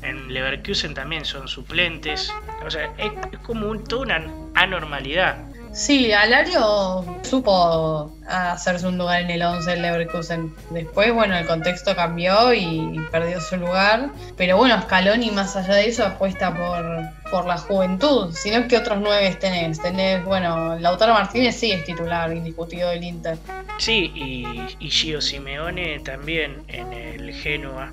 en 0.03 0.33
Leverkusen 0.33 0.95
también 0.95 1.25
son 1.25 1.49
suplentes. 1.49 2.33
O 2.65 2.71
sea, 2.71 2.91
es, 2.99 3.13
como 3.43 3.69
un, 3.69 3.85
toda 3.85 4.03
una 4.03 4.33
anormalidad. 4.55 5.37
Sí, 5.73 6.13
Alario 6.13 7.21
supo 7.23 8.17
hacerse 8.27 8.87
un 8.87 8.99
lugar 8.99 9.21
en 9.23 9.31
el 9.31 9.43
11 9.43 9.71
del 9.71 9.83
Leverkusen. 9.83 10.55
Después, 10.71 11.13
bueno, 11.13 11.37
el 11.37 11.47
contexto 11.47 11.95
cambió 11.95 12.55
y 12.55 12.99
perdió 13.11 13.41
su 13.41 13.57
lugar. 13.57 14.11
Pero 14.37 14.57
bueno, 14.57 14.81
Scaloni, 14.83 15.31
más 15.31 15.57
allá 15.57 15.75
de 15.75 15.89
eso, 15.89 16.05
apuesta 16.07 16.55
por, 16.55 17.31
por 17.31 17.47
la 17.47 17.59
juventud. 17.59 18.33
Sino 18.33 18.67
que 18.67 18.79
otros 18.79 18.99
nueve 19.01 19.37
tenés. 19.39 19.81
Tenés, 19.81 20.25
bueno, 20.25 20.79
Lautaro 20.79 21.13
Martínez 21.13 21.57
sí 21.57 21.71
es 21.71 21.85
titular, 21.85 22.33
indiscutido 22.33 22.89
del 22.89 23.05
Inter. 23.05 23.39
Sí, 23.77 24.11
y, 24.15 24.67
y 24.81 24.91
Gio 24.91 25.21
Simeone 25.21 26.01
también 26.01 26.63
en 26.69 26.93
el 26.93 27.33
Genoa. 27.35 27.93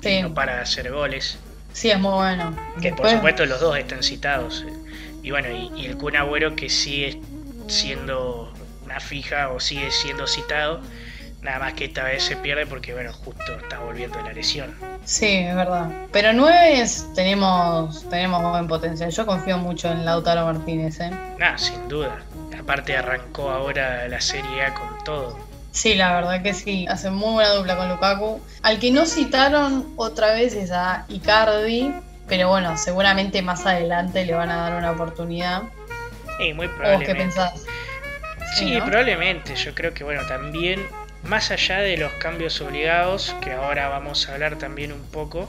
Sí. 0.00 0.22
No 0.22 0.34
para 0.34 0.60
hacer 0.60 0.90
goles. 0.90 1.38
Sí, 1.72 1.90
es 1.90 1.98
muy 1.98 2.12
bueno. 2.12 2.56
Que 2.80 2.92
por 2.92 3.08
supuesto 3.08 3.46
los 3.46 3.60
dos 3.60 3.76
están 3.78 4.02
citados. 4.02 4.64
Y 5.22 5.30
bueno, 5.30 5.48
y, 5.50 5.86
el 5.86 5.96
Kun 5.96 6.16
Agüero 6.16 6.56
que 6.56 6.68
sigue 6.68 7.20
siendo 7.68 8.52
una 8.84 9.00
fija 9.00 9.50
o 9.50 9.60
sigue 9.60 9.90
siendo 9.90 10.26
citado. 10.26 10.80
Nada 11.42 11.58
más 11.58 11.72
que 11.72 11.86
esta 11.86 12.04
vez 12.04 12.22
se 12.22 12.36
pierde 12.36 12.66
porque, 12.66 12.92
bueno, 12.92 13.12
justo 13.12 13.52
está 13.54 13.78
volviendo 13.78 14.20
la 14.20 14.32
lesión. 14.32 14.74
Sí, 15.04 15.26
es 15.26 15.54
verdad. 15.54 15.90
Pero 16.12 16.32
nueve 16.34 16.84
tenemos, 17.14 18.08
tenemos 18.10 18.42
buen 18.50 18.68
potencial. 18.68 19.10
Yo 19.10 19.24
confío 19.24 19.56
mucho 19.56 19.90
en 19.90 20.04
Lautaro 20.04 20.44
Martínez, 20.44 21.00
¿eh? 21.00 21.10
Nada, 21.38 21.56
sin 21.56 21.88
duda. 21.88 22.20
Aparte 22.58 22.94
arrancó 22.94 23.50
ahora 23.50 24.06
la 24.08 24.20
Serie 24.20 24.64
A 24.64 24.74
con 24.74 25.02
todo. 25.04 25.49
Sí, 25.72 25.94
la 25.94 26.14
verdad 26.14 26.42
que 26.42 26.54
sí. 26.54 26.86
Hace 26.88 27.10
muy 27.10 27.34
buena 27.34 27.50
dupla 27.50 27.76
con 27.76 27.88
Lukaku. 27.88 28.40
Al 28.62 28.78
que 28.78 28.90
no 28.90 29.06
citaron 29.06 29.92
otra 29.96 30.32
vez 30.32 30.54
es 30.54 30.70
a 30.72 31.06
Icardi, 31.08 31.92
pero 32.28 32.48
bueno, 32.48 32.76
seguramente 32.76 33.42
más 33.42 33.66
adelante 33.66 34.24
le 34.24 34.34
van 34.34 34.50
a 34.50 34.56
dar 34.56 34.74
una 34.74 34.90
oportunidad. 34.92 35.62
Sí, 36.38 36.52
muy 36.54 36.68
probablemente. 36.68 37.06
qué 37.06 37.14
pensás? 37.14 37.64
Sí, 38.54 38.78
probablemente. 38.84 39.54
Yo 39.54 39.74
creo 39.74 39.94
que 39.94 40.04
bueno, 40.04 40.26
también, 40.26 40.84
más 41.22 41.50
allá 41.50 41.78
de 41.78 41.96
los 41.96 42.12
cambios 42.14 42.60
obligados, 42.60 43.36
que 43.40 43.52
ahora 43.52 43.88
vamos 43.88 44.28
a 44.28 44.34
hablar 44.34 44.56
también 44.56 44.92
un 44.92 45.02
poco 45.02 45.48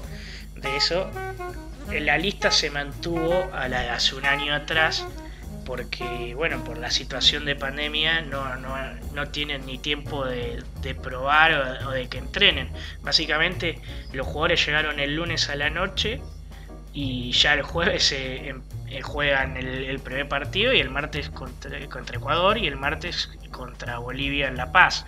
de 0.56 0.75
eso, 0.78 1.10
la 1.90 2.18
lista 2.18 2.51
se 2.51 2.70
mantuvo 2.70 3.50
a 3.54 3.68
la 3.68 3.82
de 3.82 3.90
hace 3.90 4.16
un 4.16 4.25
año 4.25 4.54
atrás, 4.54 5.06
porque 5.65 6.34
bueno, 6.36 6.63
por 6.63 6.77
la 6.77 6.91
situación 6.91 7.46
de 7.46 7.56
pandemia 7.56 8.22
no, 8.22 8.56
no, 8.58 8.75
no 9.13 9.27
tienen 9.30 9.65
ni 9.65 9.77
tiempo 9.77 10.25
de, 10.25 10.63
probar 11.01 11.84
o, 11.86 11.91
de 11.91 12.08
que 12.08 12.18
entrenen. 12.18 12.70
Básicamente 13.01 13.80
los 14.13 14.27
jugadores 14.27 14.65
llegaron 14.65 15.00
el 15.00 15.15
lunes 15.15 15.50
a 15.50 15.56
la 15.56 15.70
noche 15.70 16.22
y 16.94 17.32
ya 17.32 17.53
el 17.53 17.62
jueves 17.62 18.12
em, 18.12 18.62
eh, 18.89 19.01
juegan 19.01 19.56
el, 19.56 20.00
primer 20.00 20.27
partido 20.27 20.74
y 20.74 20.80
el 20.80 20.89
martes 20.89 21.30
contra, 21.30 21.77
Ecuador 21.80 22.58
y 22.58 22.68
el 22.68 22.75
martes 22.75 23.30
contra 23.51 24.00
Bolivia 24.00 24.48
en 24.48 24.58
La 24.58 24.72
Paz. 24.72 25.06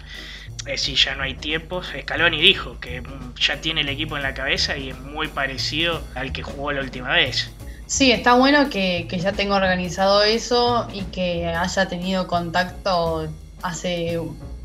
Es 0.60 0.82
decir, 0.82 0.96
ya 0.96 1.16
no 1.16 1.24
hay 1.24 1.34
tiempos. 1.34 1.92
Scaloni 2.02 2.42
dijo 2.42 2.80
que 2.80 3.02
mm, 3.02 3.36
ya 3.36 3.60
tiene 3.60 3.82
el 3.82 3.90
equipo 3.90 4.16
en 4.16 4.24
la 4.24 4.34
cabeza 4.34 4.78
y 4.78 4.90
es 4.90 4.98
muy 5.00 5.28
parecido 5.28 6.02
al 6.16 6.32
que 6.32 6.44
jugó 6.44 6.72
la 6.72 6.82
última 6.82 7.10
vez. 7.10 7.52
Sí, 7.86 8.12
está 8.12 8.34
bueno 8.34 8.70
que, 8.70 9.08
que 9.10 9.20
ya 9.20 9.34
tenga 9.34 9.56
organizado 9.56 10.24
eso 10.24 10.88
y 10.92 11.04
que 11.04 11.48
haya 11.48 11.88
tenido 11.88 12.28
contacto 12.28 13.28
hace 13.62 14.20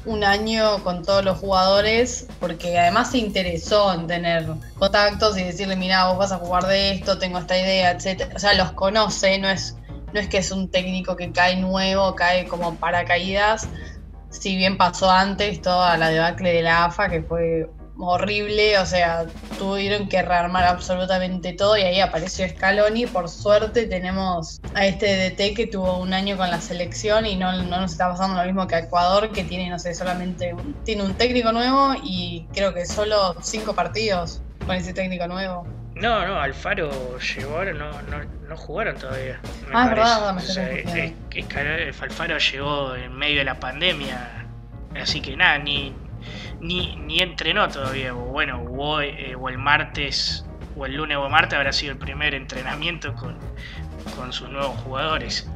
un 0.09 0.25
año 0.25 0.83
con 0.83 1.05
todos 1.05 1.25
los 1.25 1.39
jugadores, 1.39 2.27
porque 2.41 2.79
además 2.79 3.11
se 3.11 3.19
interesó 3.19 3.93
en 3.93 4.07
tener 4.07 4.47
contactos 4.79 5.37
y 5.39 5.45
decirle, 5.45 5.77
mira, 5.77 6.09
vos 6.09 6.19
vas 6.19 6.33
a 6.33 6.39
jugar 6.39 6.67
de 6.67 6.93
esto, 6.93 7.19
tengo 7.19 7.39
esta 7.39 7.59
idea, 7.59 7.91
etcétera. 7.91 8.33
O 8.35 8.39
sea, 8.39 8.55
los 8.55 8.73
conoce, 8.73 9.39
no 9.39 9.49
es, 9.49 9.77
no 10.13 10.21
es 10.21 10.29
que 10.29 10.39
es 10.39 10.51
un 10.51 10.71
técnico 10.71 11.17
que 11.17 11.31
cae 11.31 11.57
nuevo, 11.57 12.15
cae 12.15 12.47
como 12.47 12.77
paracaídas. 12.77 13.69
Si 14.31 14.57
bien 14.57 14.79
pasó 14.79 15.11
antes 15.11 15.61
toda 15.61 15.97
la 15.99 16.09
debacle 16.09 16.53
de 16.53 16.63
la 16.63 16.87
AFA, 16.87 17.09
que 17.09 17.23
fue 17.23 17.69
horrible, 17.99 18.79
o 18.79 18.87
sea, 18.87 19.27
tuvieron 19.59 20.09
que 20.09 20.23
rearmar 20.23 20.65
absolutamente 20.65 21.53
todo 21.53 21.77
y 21.77 21.83
ahí 21.83 22.01
apareció 22.01 22.49
Scaloni. 22.49 23.07
Por 23.07 23.29
suerte 23.29 23.87
tenemos 23.87 24.61
a 24.75 24.87
este 24.87 25.31
DT 25.31 25.55
que 25.55 25.67
tuvo 25.67 25.99
un 25.99 26.13
año 26.13 26.37
con 26.37 26.51
la 26.51 26.61
selección 26.61 27.27
y 27.27 27.37
no, 27.37 27.53
no 27.53 27.81
nos 27.81 27.93
está 27.93 28.09
pasando 28.09 28.37
lo 28.37 28.45
mismo 28.45 28.67
que 28.67 28.77
a 28.77 28.79
Ecuador, 28.81 29.33
que 29.33 29.45
tiene, 29.45 29.69
no 29.71 29.79
sé, 29.79 29.95
solamente 29.95 30.55
tiene 30.85 31.03
un 31.03 31.15
técnico 31.15 31.53
nuevo 31.53 31.95
y 32.03 32.47
creo 32.53 32.73
que 32.75 32.87
solo 32.87 33.37
cinco 33.43 33.75
partidos 33.75 34.43
con 34.67 34.77
ese 34.77 34.93
técnico 34.93 35.27
nuevo. 35.27 35.67
No, 35.95 36.25
no, 36.25 36.41
Alfaro 36.41 37.19
llegó 37.19 37.57
ahora, 37.57 37.73
no, 37.73 37.91
no, 38.03 38.23
no 38.49 38.57
jugaron 38.57 38.97
todavía. 38.97 39.41
ah, 39.73 39.89
verdad, 39.89 40.33
me 40.33 40.43
o 40.43 42.03
Alfaro 42.03 42.39
llegó 42.39 42.95
en 42.95 43.13
medio 43.17 43.39
de 43.39 43.45
la 43.45 43.59
pandemia, 43.59 44.47
así 44.95 45.21
que 45.21 45.37
nada, 45.37 45.59
ni, 45.59 45.93
ni, 46.61 46.97
ni 46.97 47.21
entrenó 47.21 47.69
todavía. 47.69 48.15
O 48.15 48.19
bueno, 48.19 48.63
eh, 49.03 49.35
o, 49.39 49.49
el 49.49 49.59
martes, 49.59 50.45
o 50.77 50.87
el 50.87 50.95
lunes 50.95 51.17
o 51.17 51.29
martes 51.29 51.55
habrá 51.57 51.73
sido 51.73 51.93
el 51.93 51.99
primer 51.99 52.35
entrenamiento 52.35 53.15
con, 53.15 53.37
con 54.17 54.33
sus 54.33 54.49
nuevos 54.51 54.77
jugadores. 54.81 55.49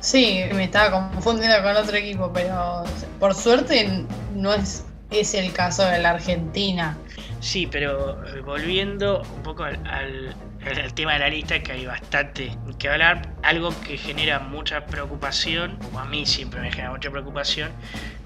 Sí, 0.00 0.44
me 0.52 0.64
estaba 0.64 1.10
confundiendo 1.10 1.62
con 1.62 1.76
otro 1.76 1.96
equipo, 1.96 2.30
pero 2.32 2.84
por 3.18 3.34
suerte 3.34 4.04
no 4.34 4.52
es, 4.52 4.84
es 5.10 5.32
el 5.32 5.52
caso 5.52 5.84
de 5.86 5.98
la 5.98 6.10
Argentina. 6.10 6.96
Sí, 7.40 7.66
pero 7.66 8.24
eh, 8.26 8.40
volviendo 8.40 9.22
un 9.36 9.42
poco 9.42 9.64
al, 9.64 10.34
el 10.66 10.94
tema 10.94 11.14
de 11.14 11.18
la 11.20 11.28
lista, 11.28 11.62
que 11.62 11.72
hay 11.72 11.86
bastante 11.86 12.56
que 12.78 12.88
hablar, 12.88 13.34
algo 13.42 13.70
que 13.86 13.96
genera 13.96 14.38
mucha 14.38 14.86
preocupación, 14.86 15.78
o 15.92 15.98
a 15.98 16.04
mí 16.04 16.26
siempre 16.26 16.60
me 16.60 16.70
genera 16.70 16.90
mucha 16.90 17.10
preocupación, 17.10 17.70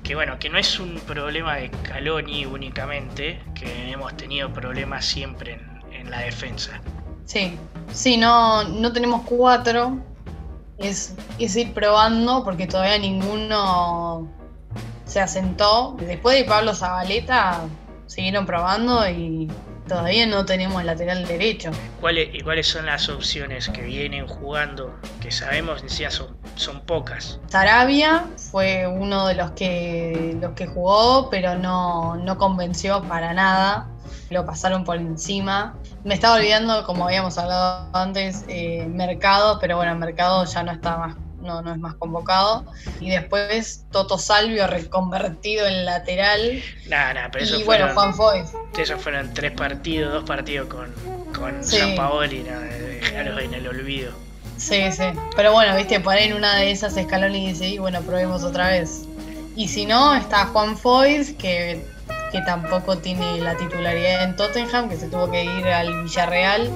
que 0.03 0.15
bueno, 0.15 0.39
que 0.39 0.49
no 0.49 0.59
es 0.59 0.79
un 0.79 0.99
problema 1.01 1.57
de 1.57 1.71
Caloni 1.71 2.47
únicamente, 2.47 3.41
que 3.55 3.91
hemos 3.91 4.17
tenido 4.17 4.53
problemas 4.53 5.05
siempre 5.05 5.61
en, 5.93 6.11
la 6.11 6.21
defensa. 6.21 6.81
Sí, 7.27 7.59
sí, 7.93 8.17
no, 8.17 8.65
no 8.65 8.93
tenemos 8.93 9.23
cuatro, 9.27 9.99
es, 10.79 11.15
es 11.39 11.55
ir 11.57 11.75
probando 11.75 12.43
porque 12.45 12.67
todavía 12.67 12.99
ninguno 12.99 14.27
se 15.05 15.21
asentó. 15.21 15.97
Después 15.99 16.39
de 16.39 16.45
Pablo 16.45 16.75
Zabaleta, 16.75 17.61
siguieron 18.07 18.47
probando 18.47 19.07
y 19.09 19.49
todavía 19.89 20.27
no 20.27 20.45
tenemos 20.45 20.85
lateral 20.85 21.27
derecho. 21.27 21.71
¿Cuáles, 22.01 22.29
¿Y 22.33 22.41
cuáles 22.41 22.67
son 22.67 22.87
las 22.87 23.09
opciones 23.09 23.69
que 23.69 23.83
vienen 23.83 24.27
jugando? 24.27 24.95
Que 25.21 25.31
sabemos 25.31 25.83
decía 25.83 26.11
son, 26.11 26.37
son 26.55 26.81
pocas. 26.83 27.41
Sarabia 27.49 28.27
fue 28.51 28.87
uno 28.87 29.27
de 29.27 29.35
los 29.35 29.53
que, 29.53 30.37
los 30.41 30.53
que 30.53 30.67
jugó, 30.67 31.31
pero 31.31 31.57
no, 31.57 32.17
no 32.17 32.39
convenció 32.39 33.03
para 33.03 33.33
nada. 33.33 33.89
Lo 34.31 34.45
pasaron 34.45 34.85
por 34.85 34.97
encima. 34.97 35.75
Me 36.05 36.15
estaba 36.15 36.37
olvidando, 36.37 36.85
como 36.85 37.07
habíamos 37.07 37.39
hablado 37.39 37.89
antes, 37.95 38.45
eh, 38.49 38.87
Mercado, 38.89 39.59
pero 39.59 39.77
bueno, 39.77 39.95
Mercado 39.97 40.45
ya 40.45 40.63
no 40.63 40.73
está 40.73 40.97
más 40.99 41.17
no, 41.41 41.63
no 41.63 41.73
es 41.73 41.79
más 41.79 41.95
convocado. 41.95 42.65
Y 43.01 43.11
después 43.11 43.85
Toto 43.91 44.19
Salvio 44.19 44.67
reconvertido 44.67 45.67
en 45.67 45.85
lateral. 45.85 46.63
Nada, 46.89 47.29
pero 47.33 47.45
eso 47.45 47.59
y 47.59 47.65
bueno, 47.65 47.89
Juan 47.95 48.15
Foy. 48.15 48.43
Esos 48.77 49.01
fueron 49.01 49.33
tres 49.35 49.53
partidos, 49.53 50.13
dos 50.13 50.25
partidos 50.25 50.69
con, 50.69 50.93
con 51.39 51.63
San 51.65 51.95
Paoli. 51.95 52.43
Déjalos 52.43 53.43
en 53.43 53.55
el 53.55 53.69
olvido. 53.69 54.13
Sí, 54.57 54.91
sí. 54.91 55.05
Pero 55.37 55.53
bueno, 55.53 55.77
viste, 55.77 56.01
por 56.01 56.15
ahí 56.15 56.29
en 56.29 56.35
una 56.35 56.57
de 56.57 56.73
esas 56.73 56.95
Scaloni 56.95 57.49
dice, 57.49 57.69
y 57.69 57.79
bueno, 57.79 58.01
probemos 58.03 58.43
otra 58.43 58.71
vez. 58.71 59.05
Y 59.55 59.69
si 59.69 59.87
no, 59.87 60.15
está 60.15 60.47
Juan 60.47 60.77
Foyt, 60.77 61.37
que, 61.37 61.85
que 62.33 62.41
tampoco 62.43 62.99
tiene 62.99 63.39
la 63.39 63.57
titularidad 63.57 64.25
en 64.25 64.37
Tottenham, 64.37 64.89
que 64.89 64.97
se 64.97 65.09
tuvo 65.09 65.31
que 65.31 65.45
ir 65.45 65.67
al 65.69 66.03
Villarreal 66.03 66.71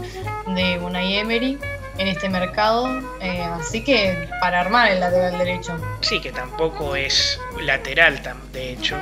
de 0.54 0.78
Unai 0.78 1.16
Emery 1.16 1.58
en 1.98 2.08
este 2.08 2.28
mercado. 2.28 2.88
Eh, 3.20 3.42
así 3.42 3.82
que 3.82 4.28
para 4.40 4.60
armar 4.60 4.90
el 4.90 5.00
lateral 5.00 5.38
derecho. 5.38 5.76
Sí, 6.00 6.20
que 6.20 6.32
tampoco 6.32 6.96
es 6.96 7.38
lateral, 7.60 8.20
de 8.52 8.72
hecho. 8.72 8.96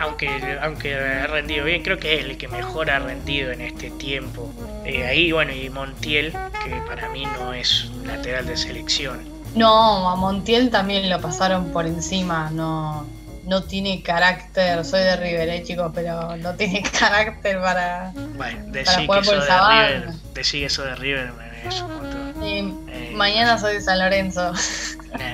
Aunque, 0.00 0.58
aunque 0.62 0.94
ha 0.94 1.26
rendido 1.26 1.64
bien, 1.64 1.82
creo 1.82 1.98
que 1.98 2.14
es 2.14 2.24
el 2.24 2.38
que 2.38 2.46
mejor 2.46 2.90
ha 2.90 3.00
rendido 3.00 3.50
en 3.50 3.60
este 3.60 3.90
tiempo. 3.90 4.52
Eh, 4.84 5.04
ahí, 5.04 5.32
bueno, 5.32 5.52
y 5.52 5.68
Montiel, 5.70 6.32
que 6.64 6.80
para 6.86 7.08
mí 7.08 7.26
no 7.26 7.52
es 7.52 7.86
un 7.86 8.06
lateral 8.06 8.46
de 8.46 8.56
selección. 8.56 9.28
No, 9.56 10.08
a 10.08 10.14
Montiel 10.14 10.70
también 10.70 11.10
lo 11.10 11.20
pasaron 11.20 11.72
por 11.72 11.84
encima, 11.86 12.48
no, 12.50 13.08
no 13.44 13.64
tiene 13.64 14.02
carácter, 14.02 14.84
soy 14.84 15.00
de 15.00 15.16
River, 15.16 15.48
eh, 15.48 15.62
chicos, 15.64 15.90
pero 15.94 16.36
no 16.36 16.54
tiene 16.54 16.82
carácter 16.98 17.60
para, 17.60 18.12
bueno, 18.36 18.60
decir 18.66 19.08
que 19.08 19.18
eso 19.18 19.32
de 19.32 19.40
River, 19.40 20.08
decir 20.34 20.64
eso 20.64 20.84
de 20.84 20.94
River 20.94 21.32
es 21.66 21.80
un 21.80 21.98
montón. 22.38 22.88
Eh, 22.90 23.12
mañana 23.14 23.58
soy 23.58 23.74
de 23.74 23.80
San 23.80 23.98
Lorenzo. 23.98 24.52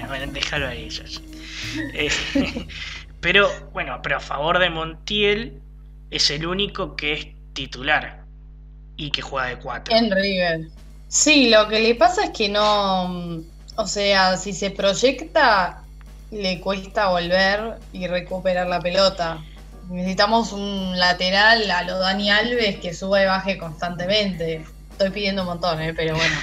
bueno, 0.09 0.33
déjalo 0.33 0.69
ahí, 0.69 0.89
eh, 1.95 2.11
pero 3.21 3.49
bueno, 3.73 4.01
pero 4.03 4.17
a 4.17 4.21
favor 4.21 4.59
de 4.59 4.71
Montiel 4.71 5.61
es 6.11 6.31
el 6.31 6.47
único 6.47 6.97
que 6.97 7.13
es 7.13 7.27
titular 7.53 8.25
y 8.97 9.11
que 9.11 9.23
juega 9.23 9.49
de 9.49 9.59
cuatro. 9.59 9.95
En 9.95 10.11
River. 10.11 10.69
Sí, 11.09 11.49
lo 11.49 11.69
que 11.69 11.81
le 11.81 11.95
pasa 11.95 12.25
es 12.25 12.31
que 12.31 12.49
no, 12.49 13.43
o 13.77 13.87
sea, 13.87 14.37
si 14.37 14.53
se 14.53 14.71
proyecta 14.71 15.85
le 16.35 16.61
cuesta 16.61 17.09
volver 17.09 17.79
y 17.93 18.07
recuperar 18.07 18.67
la 18.67 18.81
pelota. 18.81 19.43
Necesitamos 19.89 20.53
un 20.53 20.99
lateral 20.99 21.71
a 21.71 21.83
lo 21.83 21.99
Dani 21.99 22.31
Alves 22.31 22.77
que 22.81 22.95
suba 22.95 23.23
y 23.23 23.27
baje 23.27 23.59
constantemente. 23.59 24.65
Estoy 24.95 25.11
pidiendo 25.11 25.43
un 25.43 25.49
montón, 25.49 25.83
¿eh? 25.83 25.93
pero 25.93 26.15
bueno. 26.15 26.35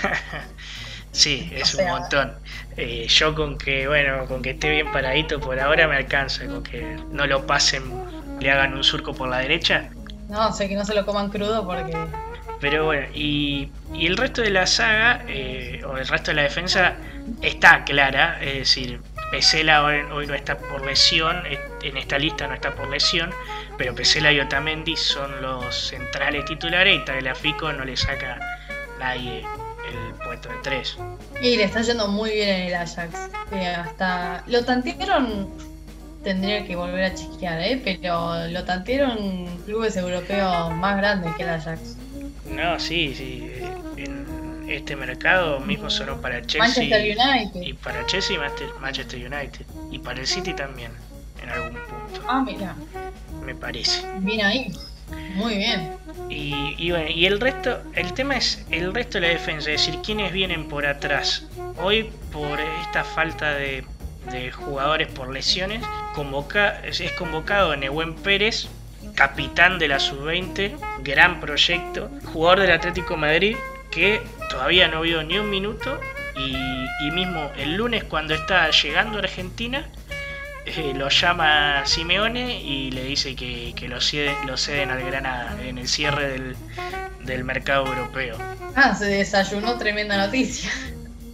sí, 1.14 1.50
es 1.56 1.74
un 1.76 1.88
montón. 1.88 2.34
Eh, 2.76 3.08
yo 3.08 3.34
con 3.34 3.58
que, 3.58 3.88
bueno, 3.88 4.26
con 4.26 4.42
que 4.42 4.50
esté 4.50 4.70
bien 4.70 4.92
paradito 4.92 5.40
por 5.40 5.58
ahora 5.58 5.88
me 5.88 5.96
alcanza, 5.96 6.46
con 6.48 6.62
que 6.62 6.98
no 7.12 7.26
lo 7.28 7.48
pasen, 7.48 7.84
le 8.42 8.52
hagan 8.52 8.74
un 8.74 8.84
surco 8.84 9.14
por 9.14 9.30
la 9.30 9.38
derecha. 9.38 9.90
No, 10.28 10.52
sé 10.52 10.68
que 10.68 10.76
no 10.76 10.84
se 10.84 10.94
lo 10.94 11.06
coman 11.06 11.30
crudo 11.30 11.66
porque... 11.66 11.96
Pero 12.60 12.84
bueno, 12.84 13.08
y, 13.14 13.72
y 13.94 14.06
el 14.06 14.18
resto 14.18 14.42
de 14.42 14.50
la 14.50 14.68
saga, 14.68 15.24
eh, 15.30 15.82
o 15.88 15.96
el 15.96 16.06
resto 16.06 16.32
de 16.32 16.36
la 16.36 16.44
defensa, 16.44 16.96
está 17.42 17.86
clara, 17.86 18.38
es 18.42 18.56
decir, 18.56 19.00
Pesela 19.32 19.86
hoy, 19.86 20.28
no 20.28 20.34
está 20.34 20.58
por 20.58 20.86
lesión, 20.86 21.44
en 21.82 21.98
esta 21.98 22.20
lista 22.20 22.48
no 22.48 22.54
está 22.54 22.76
por 22.76 22.90
lesión, 22.90 23.32
pero 23.82 23.96
Pesela 23.96 24.32
y 24.32 24.40
Otamendi 24.40 24.96
son 24.96 25.42
los 25.42 25.76
centrales 25.76 26.46
titulares 26.46 27.02
y 27.02 27.04
Tagliafico 27.04 27.74
no 27.74 27.84
le 27.84 27.98
saca 27.98 28.40
nadie 29.00 29.40
el 29.40 30.14
puesto 30.24 30.50
de 30.50 30.56
tres. 30.62 30.98
Y 31.42 31.58
le 31.58 31.64
está 31.64 31.82
yendo 31.82 32.08
muy 32.08 32.30
bien 32.30 32.50
en 32.50 32.68
el 32.68 32.76
Ajax. 32.76 33.12
Eh, 33.52 33.66
hasta 33.66 34.44
lo 34.46 34.64
tantearon, 34.64 35.50
tendría 36.24 36.64
que 36.68 36.76
volver 36.76 37.06
a 37.06 37.16
chequear, 37.16 37.60
¿eh? 37.60 37.82
pero 37.84 38.48
lo 38.50 38.64
tantearon 38.66 39.48
clubes 39.66 39.98
europeos 39.98 40.72
más 40.76 40.98
grandes 40.98 41.34
que 41.36 41.42
el 41.42 41.50
Ajax. 41.50 41.98
No, 42.52 42.80
sí, 42.80 43.16
sí. 43.16 43.52
En, 43.98 44.70
este 44.70 44.96
mercado 44.96 45.60
mismo 45.60 45.90
sonó 45.90 46.22
para 46.22 46.46
Chelsea 46.46 46.84
y 47.56 47.74
para 47.74 48.06
Chelsea 48.06 48.38
y 48.38 48.80
Manchester 48.80 49.20
United 49.20 49.66
y 49.90 49.98
para 49.98 50.20
el 50.20 50.28
City 50.28 50.54
también 50.54 50.92
en 51.42 51.50
algún 51.50 51.74
punto. 51.74 52.24
Ah, 52.28 52.44
mira. 52.46 52.76
Me 53.52 53.58
parece. 53.60 54.08
Bien 54.20 54.46
ahí. 54.46 54.72
Muy 55.36 55.58
bien. 55.58 55.92
Y, 56.30 56.90
bueno, 56.90 57.10
y 57.10 57.26
el 57.26 57.42
resto, 57.42 57.84
el 57.96 58.14
tema 58.14 58.38
es 58.38 58.66
el 58.72 58.94
resto 58.94 59.20
de 59.20 59.28
la 59.28 59.34
defensa, 59.34 59.70
es 59.72 59.86
decir, 59.86 60.00
quiénes 60.02 60.32
vienen 60.32 60.70
por 60.70 60.86
atrás. 60.86 61.48
Hoy 61.78 62.10
por 62.32 62.62
esta 62.62 63.04
falta 63.04 63.54
de, 63.56 63.84
jugadores 64.54 65.10
por 65.10 65.34
lesiones, 65.34 65.84
convoca, 66.16 66.80
es, 66.86 67.02
es 67.02 67.12
convocado 67.12 67.76
Nehuen 67.76 68.16
Pérez, 68.16 68.70
capitán 69.16 69.80
de 69.80 69.90
la 69.90 70.00
sub-20, 70.00 70.72
gran 71.04 71.42
proyecto, 71.42 72.10
jugador 72.32 72.62
del 72.62 72.72
Atlético 72.72 73.18
Madrid, 73.18 73.58
que 73.90 74.22
todavía 74.50 74.88
no 74.88 75.02
vio 75.02 75.24
ni 75.24 75.38
un 75.38 75.50
minuto 75.50 76.00
y, 76.38 77.12
mismo 77.12 77.52
el 77.58 77.76
lunes 77.76 78.06
cuando 78.06 78.34
está 78.34 78.70
llegando 78.72 79.18
a 79.18 79.22
Argentina 79.22 79.90
eh, 80.66 80.94
lo 80.96 81.10
llama 81.10 81.86
Simeone 81.86 82.62
y 82.62 82.92
le 82.92 83.04
dice 83.04 83.36
que, 83.36 83.74
lo, 83.88 84.02
ceden, 84.02 84.36
lo 84.46 84.58
ceden 84.58 84.92
al 84.92 85.04
Granada 85.04 85.58
en 85.64 85.78
el 85.78 85.88
cierre 85.88 86.30
del, 86.30 86.56
del 87.24 87.44
mercado 87.44 87.88
europeo. 87.88 88.38
Ah, 88.76 88.96
se 88.96 89.06
desayunó 89.06 89.78
tremenda 89.78 90.18
noticia. 90.18 90.72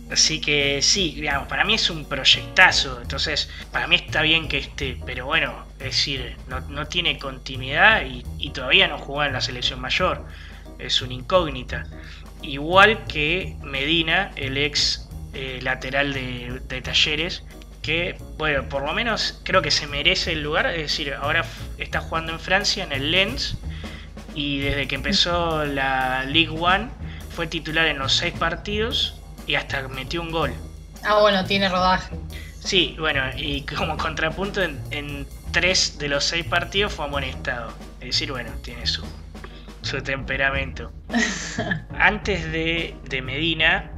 Así 0.09 0.39
que 0.39 0.81
sí, 0.81 1.13
digamos, 1.15 1.49
para 1.49 1.65
mí 1.65 1.73
es 1.73 1.89
un 1.89 2.05
proyectazo. 2.05 3.01
Entonces, 3.01 3.49
para 3.71 3.87
mí 3.87 3.97
está 3.97 4.21
bien 4.21 4.47
que 4.47 4.57
esté, 4.59 4.97
pero 5.05 5.25
bueno, 5.25 5.65
es 5.79 5.85
decir, 5.85 6.37
no, 6.47 6.61
no 6.61 6.87
tiene 6.87 7.19
continuidad 7.19 8.05
y, 8.05 8.23
y, 8.37 8.51
todavía 8.51 8.87
no 8.87 8.97
juega 8.97 9.27
en 9.27 9.33
la 9.33 9.41
selección 9.41 9.81
mayor. 9.81 10.25
Es 10.79 11.01
una 11.01 11.13
incógnita 11.13 11.85
igual 12.41 13.05
que 13.05 13.55
Medina, 13.61 14.31
el 14.35 14.57
ex 14.57 15.07
eh, 15.33 15.59
lateral 15.61 16.13
de, 16.13 16.81
Talleres, 16.81 17.43
que, 17.87 18.17
bueno, 18.37 18.67
por 18.67 18.83
lo 18.83 18.91
menos 18.91 19.39
creo 19.43 19.61
que 19.61 19.71
se 19.71 19.87
merece 19.87 20.33
el 20.33 20.43
lugar, 20.43 20.65
es 20.65 20.81
decir, 20.81 21.13
ahora 21.13 21.45
está 21.77 22.01
jugando 22.01 22.33
en 22.33 22.39
Francia, 22.41 22.83
en 22.83 22.91
el 22.91 23.11
Lens, 23.11 23.55
y 24.35 24.59
desde 24.59 24.89
que 24.89 24.95
empezó 24.95 25.63
la 25.63 26.25
League 26.25 26.49
One 26.49 26.89
fue 27.33 27.47
titular 27.47 27.87
en 27.87 27.97
los 27.97 28.11
seis 28.11 28.33
partidos 28.33 29.15
y 29.45 29.55
hasta 29.55 29.87
metió 29.87 30.21
un 30.21 30.31
gol. 30.31 30.53
Ah, 31.05 31.21
bueno, 31.21 31.45
tiene 31.45 31.69
rodaje. 31.69 32.13
Sí, 32.59 32.97
bueno, 32.99 33.21
y 33.37 33.61
como 33.77 33.95
contrapunto 33.95 34.61
en, 34.61 34.77
en 34.91 35.25
tres 35.53 35.97
de 35.97 36.09
los 36.09 36.25
seis 36.25 36.45
partidos 36.45 36.91
fue 36.91 37.05
amonestado. 37.05 37.71
Es 38.01 38.07
decir, 38.07 38.33
bueno, 38.33 38.51
tiene 38.63 38.85
su, 38.85 39.05
su 39.81 40.01
temperamento. 40.01 40.91
Antes 41.97 42.51
de, 42.51 43.21
Medina, 43.23 43.89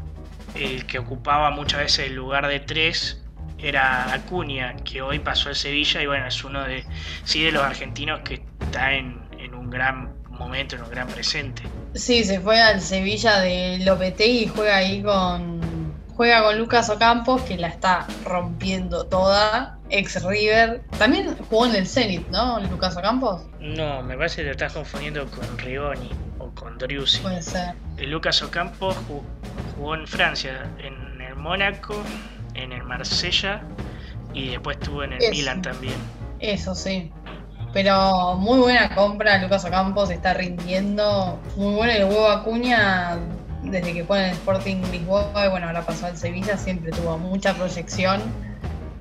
el 0.54 0.86
que 0.86 1.00
ocupaba 1.00 1.50
muchas 1.50 1.80
veces 1.80 2.06
el 2.06 2.14
lugar 2.14 2.48
de 2.48 2.60
tres 2.60 3.24
era 3.62 4.14
Acuña, 4.14 4.76
que 4.78 5.02
hoy 5.02 5.20
pasó 5.20 5.50
al 5.50 5.56
Sevilla 5.56 6.02
y 6.02 6.08
bueno, 6.08 6.28
es 6.28 6.44
uno 6.44 6.64
de, 6.64 6.86
sí, 7.24 7.44
de 7.44 7.52
los 7.52 7.64
argentinos 7.64 8.22
que 8.22 8.42
está 8.60 8.94
en, 8.94 9.20
un 9.54 9.70
gran 9.70 10.14
momento, 10.30 10.76
en 10.76 10.84
un 10.84 10.90
gran 10.90 11.08
presente. 11.08 11.64
Sí, 11.94 12.24
se 12.24 12.40
fue 12.40 12.62
al 12.62 12.82
Sevilla 12.82 13.40
de 13.40 13.80
Lopetegui 13.80 14.44
y 14.44 14.48
juega 14.48 14.78
ahí 14.78 15.02
con 15.02 15.60
juega 16.16 16.44
con 16.44 16.58
Lucas 16.58 16.90
Ocampos, 16.90 17.42
que 17.44 17.58
la 17.58 17.70
está 17.70 18.06
rompiendo 18.26 19.06
toda, 19.06 19.80
ex 19.90 20.22
River. 20.24 20.82
También 20.98 21.34
jugó 21.50 21.66
en 21.66 21.76
el 21.76 21.88
Zenit, 21.88 22.28
¿no? 22.28 22.60
Lucas 22.60 22.98
Ocampos. 22.98 23.44
No, 23.62 24.04
me 24.04 24.18
parece 24.18 24.42
que 24.42 24.48
te 24.48 24.52
estás 24.52 24.74
confundiendo 24.74 25.26
con 25.28 25.58
Rigoni 25.58 26.10
o 26.40 26.50
con 26.50 26.78
Driussi. 26.78 27.22
Puede 27.22 27.42
ser. 27.42 27.74
Lucas 28.00 28.42
Ocampos 28.42 28.98
jugó 29.78 29.96
en 29.96 30.06
Francia, 30.08 30.70
en 30.80 31.22
el 31.22 31.36
Mónaco, 31.36 32.04
en 32.64 32.74
el 32.74 32.84
Marsella 32.84 33.62
y 34.34 34.50
después 34.50 34.78
estuvo 34.78 35.04
en 35.04 35.14
el 35.14 35.20
Milan 35.32 35.62
también. 35.62 35.96
Eso 36.40 36.76
sí. 36.76 37.12
Pero 37.74 38.36
muy 38.36 38.60
buena 38.60 38.96
compra, 38.96 39.38
Lucas 39.38 39.64
Ocampos 39.66 40.10
está 40.10 40.34
rindiendo. 40.34 41.40
Muy 41.56 41.76
bueno 41.76 41.92
el 41.94 42.06
huevo 42.06 42.28
Acuña 42.28 43.20
desde 43.64 43.94
que 43.94 44.04
fue 44.04 44.20
en 44.20 44.26
el 44.26 44.32
Sporting 44.32 44.78
Lisboa 44.92 45.46
y 45.46 45.50
bueno, 45.50 45.68
ahora 45.68 45.86
pasó 45.86 46.06
al 46.08 46.18
Sevilla, 46.18 46.58
siempre 46.58 46.92
tuvo 46.92 47.18
mucha 47.18 47.54
proyección, 47.54 48.22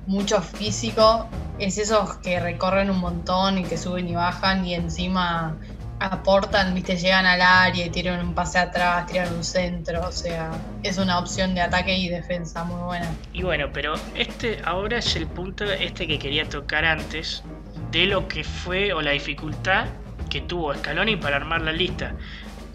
mucho 0.05 0.41
físico. 0.41 1.27
Es 1.57 1.77
esos 1.77 2.17
que 2.17 2.39
recorren 2.39 2.89
un 2.89 2.99
montón 2.99 3.57
y 3.57 3.63
que 3.63 3.77
suben 3.77 4.07
y 4.07 4.15
bajan 4.15 4.65
y 4.65 4.75
encima 4.75 5.57
aportan, 5.99 6.73
viste, 6.73 6.95
llegan 6.97 7.25
al 7.25 7.41
área 7.41 7.85
y 7.85 7.89
tiran 7.89 8.25
un 8.25 8.33
pase 8.33 8.59
atrás, 8.59 9.05
tiran 9.07 9.33
un 9.33 9.43
centro, 9.43 10.07
o 10.07 10.11
sea, 10.11 10.51
es 10.83 10.97
una 10.97 11.19
opción 11.19 11.53
de 11.55 11.61
ataque 11.61 11.97
y 11.97 12.09
defensa 12.09 12.63
muy 12.63 12.81
buena. 12.81 13.09
Y 13.33 13.43
bueno, 13.43 13.67
pero 13.73 13.95
este 14.15 14.61
ahora 14.65 14.99
es 14.99 15.15
el 15.15 15.27
punto 15.27 15.65
este 15.65 16.07
que 16.07 16.19
quería 16.19 16.47
tocar 16.47 16.85
antes 16.85 17.43
de 17.91 18.05
lo 18.05 18.27
que 18.27 18.43
fue 18.43 18.93
o 18.93 19.01
la 19.01 19.11
dificultad 19.11 19.87
que 20.29 20.41
tuvo 20.41 20.73
Scaloni 20.73 21.15
para 21.15 21.37
armar 21.37 21.61
la 21.61 21.71
lista 21.71 22.13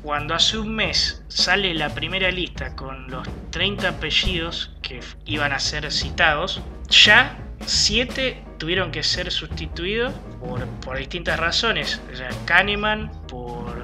cuando 0.04 0.34
hace 0.34 0.58
un 0.58 0.74
mes 0.74 1.22
sale 1.28 1.72
la 1.72 1.88
primera 1.88 2.30
lista 2.30 2.76
con 2.76 3.10
los 3.10 3.26
30 3.50 3.88
apellidos 3.88 4.70
que 4.82 5.00
iban 5.24 5.52
a 5.52 5.58
ser 5.58 5.90
citados, 5.90 6.60
ya 6.90 7.38
7 7.66 8.42
tuvieron 8.58 8.90
que 8.90 9.02
ser 9.02 9.30
sustituidos 9.30 10.12
por, 10.40 10.98
distintas 10.98 11.38
razones. 11.38 12.00
O 12.12 12.16
sea, 12.16 12.30
Kahneman 12.44 13.10
por, 13.26 13.74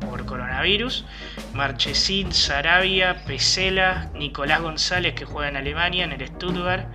por 0.00 0.24
coronavirus 0.26 0.50
coronavirus. 0.50 1.04
Marchesín, 1.54 2.32
Sarabia, 2.32 3.24
Pesela, 3.24 4.10
Nicolás 4.14 4.60
González 4.60 5.14
que 5.14 5.24
juega 5.24 5.48
en 5.48 5.56
Alemania, 5.56 6.04
en 6.04 6.12
el 6.12 6.26
Stuttgart. 6.26 6.86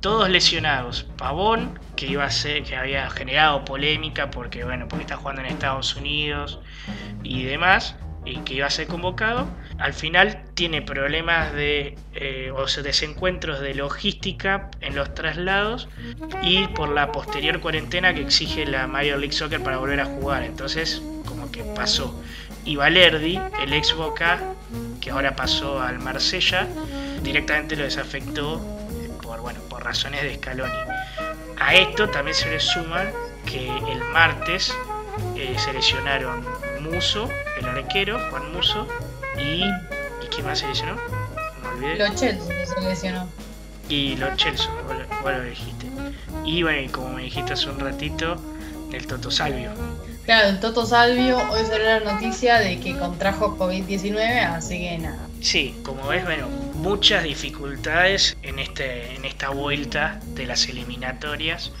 Todos 0.00 0.30
lesionados. 0.30 1.04
Pavón, 1.18 1.78
que 1.96 2.06
iba 2.06 2.24
a 2.24 2.30
ser, 2.30 2.62
que 2.62 2.74
había 2.74 3.10
generado 3.10 3.64
polémica 3.64 4.30
porque 4.30 4.64
bueno, 4.64 4.88
porque 4.88 5.02
está 5.02 5.16
jugando 5.16 5.42
en 5.42 5.48
Estados 5.48 5.94
Unidos 5.96 6.60
y 7.22 7.44
demás 7.44 7.96
y 8.24 8.36
que 8.38 8.54
iba 8.54 8.66
a 8.66 8.70
ser 8.70 8.86
convocado, 8.86 9.48
al 9.80 9.94
final 9.94 10.42
tiene 10.54 10.82
problemas 10.82 11.54
de 11.54 11.96
eh, 12.14 12.52
o 12.54 12.66
desencuentros 12.82 13.60
de 13.60 13.74
logística 13.74 14.70
en 14.82 14.94
los 14.94 15.14
traslados 15.14 15.88
y 16.42 16.66
por 16.68 16.90
la 16.90 17.12
posterior 17.12 17.60
cuarentena 17.60 18.12
que 18.12 18.20
exige 18.20 18.66
la 18.66 18.86
Major 18.86 19.18
League 19.18 19.32
Soccer 19.32 19.62
para 19.62 19.78
volver 19.78 20.00
a 20.00 20.04
jugar. 20.04 20.42
Entonces, 20.42 21.02
como 21.24 21.50
que 21.50 21.64
pasó. 21.64 22.22
Y 22.66 22.76
Valerdi, 22.76 23.40
el 23.62 23.72
ex 23.72 23.94
Boca, 23.94 24.40
que 25.00 25.10
ahora 25.10 25.34
pasó 25.34 25.80
al 25.80 25.98
Marsella, 25.98 26.68
directamente 27.22 27.74
lo 27.74 27.84
desafectó 27.84 28.60
por, 29.22 29.40
bueno, 29.40 29.60
por 29.70 29.82
razones 29.82 30.22
de 30.22 30.34
Scaloni. 30.34 30.72
A 31.58 31.74
esto 31.74 32.08
también 32.10 32.34
se 32.34 32.50
le 32.50 32.60
suma 32.60 33.04
que 33.46 33.66
el 33.66 34.00
martes 34.12 34.74
eh, 35.36 35.54
se 35.58 35.72
lesionaron 35.72 36.44
Muso, 36.82 37.30
el 37.58 37.64
arquero, 37.64 38.18
Juan 38.30 38.52
Muso, 38.52 38.86
y. 39.38 39.64
¿Y 40.24 40.28
quién 40.30 40.46
más 40.46 40.58
se 40.58 40.68
lesionó? 40.68 40.96
Me 41.62 41.68
olvidé. 41.68 41.96
Los 41.96 42.14
Chelsea 42.14 42.66
se 42.66 42.80
lesionó. 42.80 43.28
Y 43.88 44.16
los 44.16 44.36
Chelsea, 44.36 44.70
vos, 44.86 45.32
lo 45.32 45.42
dijiste. 45.42 45.86
Y 46.44 46.62
bueno, 46.62 46.82
y 46.82 46.88
como 46.88 47.10
me 47.10 47.22
dijiste 47.22 47.54
hace 47.54 47.68
un 47.68 47.80
ratito, 47.80 48.36
el 48.92 49.06
Toto 49.06 49.30
Salvio. 49.30 49.72
Claro, 50.24 50.48
el 50.48 50.60
Toto 50.60 50.86
Salvio 50.86 51.38
hoy 51.50 51.64
salió 51.66 51.86
la 51.86 52.12
noticia 52.12 52.58
de 52.58 52.78
que 52.78 52.96
contrajo 52.96 53.58
COVID-19, 53.58 54.44
así 54.46 54.78
que 54.78 54.98
nada. 54.98 55.26
Sí, 55.40 55.74
como 55.82 56.06
ves, 56.06 56.24
bueno, 56.24 56.48
muchas 56.74 57.24
dificultades 57.24 58.36
en, 58.42 58.58
este, 58.58 59.16
en 59.16 59.24
esta 59.24 59.50
vuelta 59.50 60.20
de 60.34 60.46
las 60.46 60.68
eliminatorias 60.68 61.72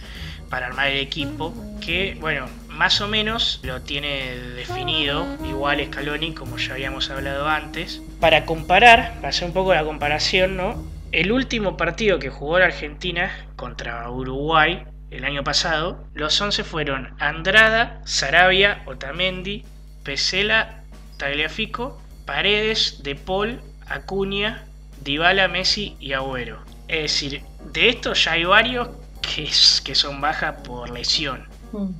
para 0.48 0.66
armar 0.66 0.88
el 0.88 0.98
equipo, 0.98 1.54
que 1.80 2.16
bueno, 2.20 2.46
más 2.80 3.02
o 3.02 3.08
menos 3.08 3.60
lo 3.62 3.82
tiene 3.82 4.38
definido, 4.56 5.26
igual 5.44 5.84
Scaloni, 5.84 6.32
como 6.32 6.56
ya 6.56 6.72
habíamos 6.72 7.10
hablado 7.10 7.46
antes. 7.46 8.00
Para 8.20 8.46
comparar, 8.46 9.16
para 9.16 9.28
hacer 9.28 9.48
un 9.48 9.52
poco 9.52 9.74
la 9.74 9.84
comparación, 9.84 10.56
¿no? 10.56 10.82
El 11.12 11.30
último 11.30 11.76
partido 11.76 12.18
que 12.18 12.30
jugó 12.30 12.58
la 12.58 12.64
Argentina 12.64 13.46
contra 13.54 14.08
Uruguay 14.10 14.84
el 15.10 15.26
año 15.26 15.44
pasado, 15.44 16.02
los 16.14 16.40
11 16.40 16.64
fueron 16.64 17.14
Andrada, 17.18 18.00
Sarabia, 18.06 18.82
Otamendi, 18.86 19.62
Pesela, 20.02 20.82
Tagliafico, 21.18 22.00
Paredes, 22.24 23.02
De 23.02 23.14
Paul, 23.14 23.60
Acuña, 23.88 24.64
Dybala, 25.02 25.48
Messi 25.48 25.96
y 26.00 26.14
Agüero. 26.14 26.56
Es 26.88 27.02
decir, 27.02 27.42
de 27.74 27.90
estos 27.90 28.24
ya 28.24 28.32
hay 28.32 28.44
varios 28.44 28.88
que, 29.20 29.50
que 29.84 29.94
son 29.94 30.22
bajas 30.22 30.62
por 30.64 30.88
lesión. 30.88 31.46
Mm. 31.72 31.90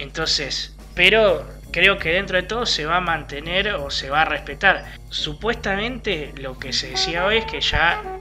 Entonces, 0.00 0.74
pero 0.94 1.46
creo 1.70 1.98
que 1.98 2.10
dentro 2.10 2.36
de 2.36 2.42
todo 2.42 2.66
se 2.66 2.86
va 2.86 2.96
a 2.96 3.00
mantener 3.00 3.68
o 3.74 3.90
se 3.90 4.10
va 4.10 4.22
a 4.22 4.24
respetar. 4.24 4.84
Supuestamente 5.10 6.32
lo 6.36 6.58
que 6.58 6.72
se 6.72 6.90
decía 6.90 7.26
hoy 7.26 7.38
es 7.38 7.44
que 7.44 7.60
ya 7.60 8.18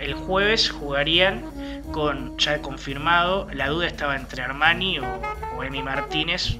el 0.00 0.14
jueves 0.14 0.70
jugarían 0.70 1.44
con 1.92 2.36
ya 2.38 2.58
confirmado, 2.58 3.48
la 3.52 3.68
duda 3.68 3.86
estaba 3.86 4.16
entre 4.16 4.42
Armani 4.42 4.98
o, 4.98 5.62
Emi 5.62 5.82
Martínez, 5.82 6.56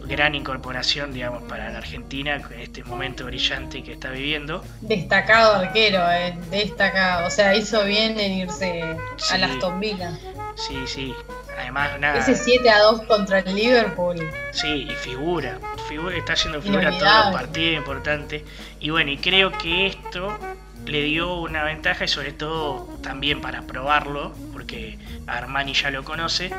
gran 0.00 0.34
incorporación, 0.34 1.12
digamos, 1.12 1.42
para 1.42 1.70
la 1.70 1.78
Argentina 1.78 2.36
en 2.36 2.60
este 2.60 2.82
momento 2.84 3.26
brillante 3.26 3.82
que 3.82 3.92
está 3.92 4.10
viviendo. 4.10 4.64
Destacado 4.80 5.56
arquero, 5.56 6.00
eh, 6.10 6.36
destacado. 6.50 7.26
O 7.26 7.30
sea, 7.30 7.54
hizo 7.54 7.84
bien 7.84 8.18
en 8.18 8.32
irse 8.32 8.82
a 9.30 9.38
las 9.38 9.58
tombilas. 9.58 10.18
Sí, 10.56 10.76
sí. 10.86 11.14
Además, 11.58 11.98
nada. 11.98 12.18
Ese 12.18 12.34
7 12.34 12.70
a 12.70 12.78
2 12.82 13.02
contra 13.02 13.40
el 13.40 13.54
Liverpool. 13.54 14.30
Sí, 14.52 14.86
y 14.88 14.94
figura. 14.94 15.58
figura 15.88 16.16
está 16.16 16.34
haciendo 16.34 16.62
figura 16.62 16.90
todos 16.98 17.24
los 17.26 17.34
partidos 17.34 17.76
importantes. 17.76 18.42
Y 18.80 18.90
bueno, 18.90 19.10
y 19.10 19.18
creo 19.18 19.50
que 19.52 19.86
esto 19.88 20.38
le 20.86 21.02
dio 21.02 21.34
una 21.34 21.64
ventaja 21.64 22.04
y 22.04 22.08
sobre 22.08 22.32
todo 22.32 22.88
también 23.02 23.40
para 23.40 23.62
probarlo, 23.62 24.32
porque 24.52 24.98
Armani 25.26 25.74
ya 25.74 25.90
lo 25.90 26.04
conoce. 26.04 26.50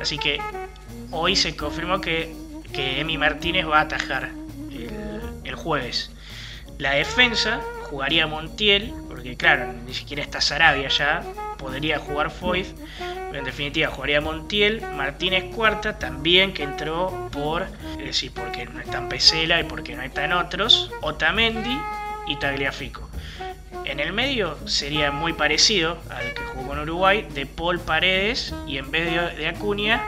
Así 0.00 0.18
que 0.18 0.38
hoy 1.10 1.34
se 1.34 1.56
confirmó 1.56 2.00
que, 2.00 2.34
que 2.72 3.00
Emi 3.00 3.18
Martínez 3.18 3.66
va 3.66 3.78
a 3.78 3.82
atajar 3.82 4.30
el, 5.44 5.54
jueves. 5.54 6.10
La 6.78 6.92
defensa 6.92 7.60
jugaría 7.84 8.26
Montiel, 8.26 8.92
porque 9.08 9.36
claro, 9.36 9.72
ni 9.86 9.94
siquiera 9.94 10.22
está 10.22 10.40
Sarabia 10.40 10.88
ya, 10.88 11.22
podría 11.58 11.98
jugar 11.98 12.30
Foyt. 12.30 12.66
En 13.32 13.44
definitiva, 13.44 13.88
jugaría 13.88 14.20
Montiel, 14.20 14.82
Martínez 14.94 15.54
Cuarta, 15.54 15.98
también 15.98 16.52
que 16.52 16.62
entró 16.62 17.28
por, 17.32 17.66
es 17.98 18.04
decir, 18.04 18.32
porque 18.34 18.66
no 18.66 18.80
están 18.80 19.08
Pesela 19.08 19.60
y 19.60 19.64
porque 19.64 19.96
no 19.96 20.02
están 20.02 20.32
otros, 20.32 20.90
Otamendi 21.00 21.78
y 22.26 22.36
Tagliafico. 22.36 23.08
En 23.84 24.00
el 24.00 24.12
medio 24.12 24.56
sería 24.68 25.10
muy 25.10 25.32
parecido 25.32 25.98
al 26.10 26.34
que 26.34 26.42
jugó 26.52 26.68
con 26.68 26.78
Uruguay, 26.80 27.26
de 27.34 27.46
Paul 27.46 27.80
Paredes 27.80 28.54
y 28.66 28.78
en 28.78 28.90
vez 28.90 29.36
de, 29.36 29.48
Acuña, 29.48 30.02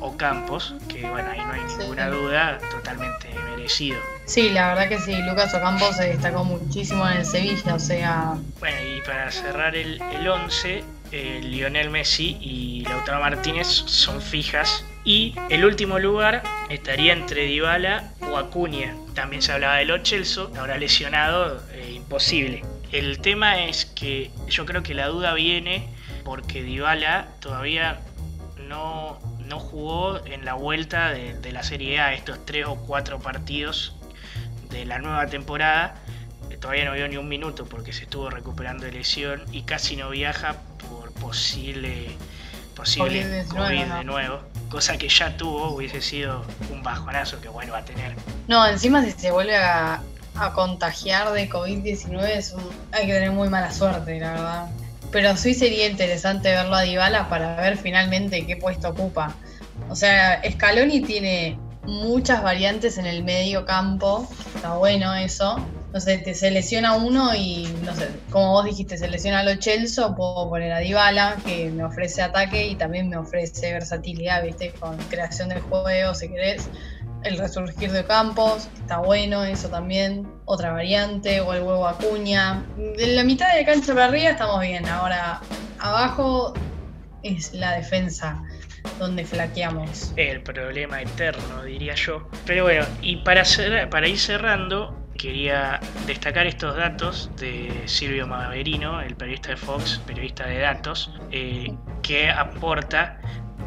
Ocampos, 0.00 0.74
que 0.88 1.08
bueno, 1.08 1.30
ahí 1.30 1.40
no 1.40 1.52
hay 1.52 1.60
ninguna 1.78 2.08
duda, 2.08 2.58
totalmente 2.70 3.28
merecido. 3.50 3.98
Sí, 4.24 4.50
la 4.50 4.68
verdad 4.68 4.88
que 4.88 4.98
sí, 4.98 5.14
Lucas 5.22 5.52
Ocampos 5.54 5.96
se 5.96 6.04
destacó 6.04 6.44
muchísimo 6.44 7.06
en 7.08 7.18
el 7.18 7.26
Sevilla, 7.26 7.74
o 7.74 7.78
sea... 7.78 8.34
Bueno, 8.60 8.76
y 8.96 9.00
para 9.02 9.30
cerrar 9.30 9.76
el, 9.76 10.00
el 10.00 10.28
11, 10.28 10.84
eh, 11.12 11.40
Lionel 11.42 11.90
Messi 11.90 12.36
y 12.40 12.84
Lautaro 12.84 13.20
Martínez 13.20 13.66
son 13.66 14.20
fijas. 14.20 14.84
Y 15.04 15.34
el 15.48 15.64
último 15.64 15.98
lugar 15.98 16.42
estaría 16.68 17.12
entre 17.12 17.44
Dybala 17.44 18.12
o 18.20 18.36
Acuña. 18.36 18.94
También 19.14 19.40
se 19.40 19.52
hablaba 19.52 19.76
de 19.76 19.86
Lo 19.86 20.04
Celso, 20.04 20.52
ahora 20.58 20.76
lesionado, 20.76 21.62
eh, 21.72 21.92
imposible. 21.94 22.62
El 22.92 23.20
tema 23.20 23.64
es 23.64 23.86
que 23.86 24.30
yo 24.48 24.66
creo 24.66 24.82
que 24.82 24.94
la 24.94 25.06
duda 25.06 25.34
viene 25.34 25.88
porque 26.24 26.62
Dybala 26.62 27.28
todavía 27.40 28.00
no, 28.68 29.18
no 29.46 29.58
jugó 29.60 30.24
en 30.26 30.44
la 30.44 30.54
vuelta 30.54 31.10
de, 31.10 31.34
de 31.38 31.52
la 31.52 31.62
Serie 31.62 32.00
A 32.00 32.12
estos 32.12 32.44
tres 32.44 32.66
o 32.66 32.76
cuatro 32.76 33.18
partidos 33.18 33.94
de 34.70 34.84
la 34.84 34.98
nueva 34.98 35.26
temporada 35.26 35.94
todavía 36.58 36.84
no 36.84 36.92
vio 36.92 37.08
ni 37.08 37.16
un 37.16 37.28
minuto 37.28 37.66
porque 37.66 37.92
se 37.92 38.04
estuvo 38.04 38.30
recuperando 38.30 38.84
de 38.84 38.92
lesión 38.92 39.42
y 39.52 39.62
casi 39.62 39.96
no 39.96 40.10
viaja 40.10 40.56
posible, 41.20 42.08
posible 42.74 43.44
COVID, 43.48 43.84
de, 43.84 44.04
nuevo, 44.04 44.40
Cosa 44.70 44.98
que 44.98 45.08
ya 45.08 45.36
tuvo, 45.36 45.70
hubiese 45.70 46.00
sido 46.00 46.44
un 46.70 46.82
bajonazo 46.82 47.40
que 47.40 47.48
vuelva 47.48 47.78
a 47.78 47.84
tener. 47.84 48.14
No, 48.48 48.66
encima 48.66 49.02
si 49.02 49.12
se 49.12 49.30
vuelve 49.30 49.56
a, 49.56 50.02
contagiar 50.54 51.32
de 51.32 51.50
COVID-19 51.50 52.54
hay 52.92 53.06
que 53.06 53.12
tener 53.12 53.32
muy 53.32 53.48
mala 53.48 53.72
suerte, 53.72 54.20
la 54.20 54.32
verdad. 54.32 54.66
Pero 55.10 55.36
sí 55.36 55.52
sería 55.52 55.88
interesante 55.88 56.50
verlo 56.50 56.76
a 56.76 56.82
Dybala 56.82 57.28
para 57.28 57.56
ver 57.56 57.76
finalmente 57.76 58.46
qué 58.46 58.56
puesto 58.56 58.90
ocupa. 58.90 59.34
O 59.88 59.96
sea, 59.96 60.40
Scaloni 60.48 61.00
tiene 61.00 61.58
muchas 61.84 62.42
variantes 62.42 62.98
en 62.98 63.06
el 63.06 63.24
medio 63.24 63.64
campo, 63.64 64.28
está 64.54 64.74
bueno 64.74 65.14
eso, 65.14 65.58
no 65.92 66.00
sé, 66.00 66.18
te 66.18 66.34
selecciona 66.34 66.96
uno 66.96 67.34
y, 67.34 67.66
no 67.84 67.94
sé, 67.94 68.08
como 68.30 68.52
vos 68.52 68.64
dijiste, 68.66 68.98
selecciona 68.98 69.40
a 69.40 69.42
lo 69.42 69.54
Chelsea, 69.56 70.14
puedo 70.14 70.48
poner 70.50 70.72
a 70.72 70.80
Dybala, 70.80 71.36
que 71.46 71.70
me 71.70 71.84
ofrece 71.84 72.20
ataque 72.20 72.66
y 72.66 72.74
también 72.74 73.08
me 73.08 73.16
ofrece 73.16 73.72
versatilidad, 73.72 74.44
¿viste? 74.44 74.72
Con 74.78 74.96
creación 75.08 75.48
del 75.48 75.60
juego, 75.60 76.14
si 76.14 76.28
querés. 76.28 76.68
El 77.24 77.38
resurgir 77.38 77.90
de 77.90 78.04
campos, 78.04 78.68
está 78.78 78.98
bueno 78.98 79.44
eso 79.44 79.68
también. 79.68 80.30
Otra 80.44 80.72
variante, 80.72 81.40
o 81.40 81.52
el 81.54 81.62
huevo 81.62 81.88
acuña. 81.88 82.62
De 82.76 83.08
la 83.08 83.24
mitad 83.24 83.52
de 83.52 83.62
la 83.62 83.66
cancha 83.66 83.94
para 83.94 84.06
arriba 84.06 84.30
estamos 84.30 84.60
bien. 84.60 84.86
Ahora, 84.86 85.40
abajo 85.80 86.52
es 87.22 87.54
la 87.54 87.72
defensa 87.72 88.40
donde 88.98 89.24
flaqueamos. 89.24 90.12
El 90.16 90.42
problema 90.42 91.02
eterno, 91.02 91.64
diría 91.64 91.94
yo. 91.94 92.28
Pero 92.46 92.64
bueno, 92.64 92.86
y 93.02 93.16
para, 93.16 93.42
para 93.90 94.06
ir 94.06 94.18
cerrando, 94.18 94.94
quería 95.18 95.80
destacar 96.06 96.46
estos 96.46 96.76
datos 96.76 97.30
de 97.36 97.82
Silvio 97.84 98.26
Maverino, 98.26 99.02
el 99.02 99.14
periodista 99.16 99.50
de 99.50 99.56
Fox, 99.56 100.00
periodista 100.06 100.46
de 100.46 100.60
datos, 100.60 101.12
eh, 101.30 101.74
que 102.02 102.30
aporta 102.30 103.20